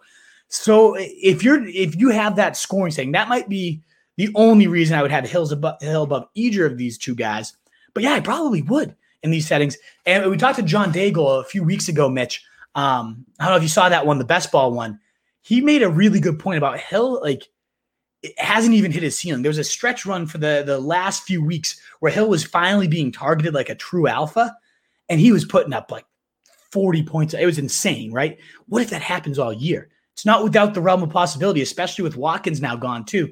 [0.48, 3.82] So if you're if you have that scoring setting, that might be
[4.16, 7.56] the only reason I would have Hills above Hill above either of these two guys.
[7.94, 8.94] But yeah, I probably would
[9.24, 9.76] in these settings.
[10.06, 12.44] And we talked to John Daigle a few weeks ago, Mitch,
[12.74, 15.00] um, I don't know if you saw that one, the best ball one.
[15.42, 17.48] He made a really good point about Hill, like
[18.24, 19.42] it hasn't even hit his ceiling.
[19.42, 22.88] There was a stretch run for the the last few weeks where Hill was finally
[22.88, 24.56] being targeted like a true alpha,
[25.10, 26.06] and he was putting up like
[26.72, 27.34] 40 points.
[27.34, 28.38] It was insane, right?
[28.66, 29.90] What if that happens all year?
[30.14, 33.30] It's not without the realm of possibility, especially with Watkins now gone too.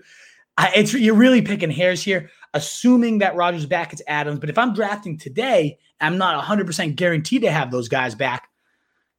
[0.59, 4.40] I, it's you're really picking hairs here, assuming that Rodgers back, it's Adams.
[4.40, 8.51] But if I'm drafting today, I'm not 100% guaranteed to have those guys back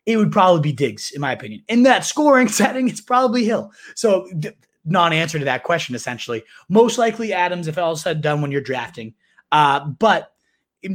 [0.05, 1.63] it would probably be Diggs, in my opinion.
[1.67, 3.71] In that scoring setting, it's probably Hill.
[3.95, 4.51] So, d-
[4.86, 6.43] non-answer to that question, essentially.
[6.69, 9.13] Most likely Adams, if all said done when you're drafting.
[9.51, 10.34] Uh, but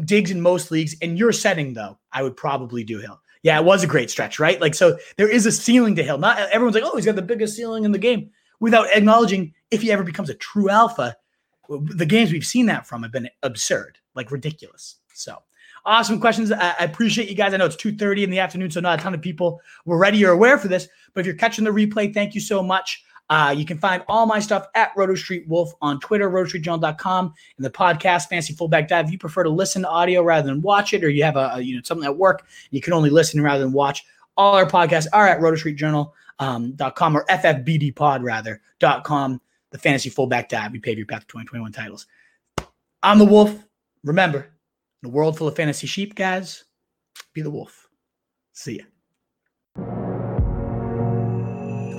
[0.05, 3.21] Diggs in most leagues, in your setting though, I would probably do Hill.
[3.43, 4.61] Yeah, it was a great stretch, right?
[4.61, 6.19] Like, so there is a ceiling to Hill.
[6.19, 8.31] Not everyone's like, oh, he's got the biggest ceiling in the game,
[8.61, 11.17] without acknowledging if he ever becomes a true alpha.
[11.69, 14.97] The games we've seen that from have been absurd, like ridiculous.
[15.15, 15.43] So
[15.89, 16.53] Awesome questions.
[16.53, 17.55] I, I appreciate you guys.
[17.55, 20.25] I know it's 2:30 in the afternoon, so not a ton of people were ready
[20.25, 20.87] or aware for this.
[21.15, 23.03] But if you're catching the replay, thank you so much.
[23.31, 27.65] Uh, you can find all my stuff at Roto Street Wolf on Twitter, rotostreetjournal.com, and
[27.65, 29.07] the podcast Fantasy Fullback Dive.
[29.07, 31.51] If you prefer to listen to audio rather than watch it, or you have a,
[31.55, 34.05] a you know something at work you can only listen rather than watch,
[34.37, 39.41] all our podcasts are at rotostreetjournal.com um, or ffbdpod rather dot com.
[39.71, 40.73] The Fantasy Fullback Dive.
[40.73, 42.07] We pave your path to 2021 titles.
[43.03, 43.55] I'm the Wolf.
[44.03, 44.49] Remember,
[45.03, 46.65] In a world full of fantasy sheep, guys,
[47.35, 47.89] be the wolf.
[48.53, 48.85] See ya.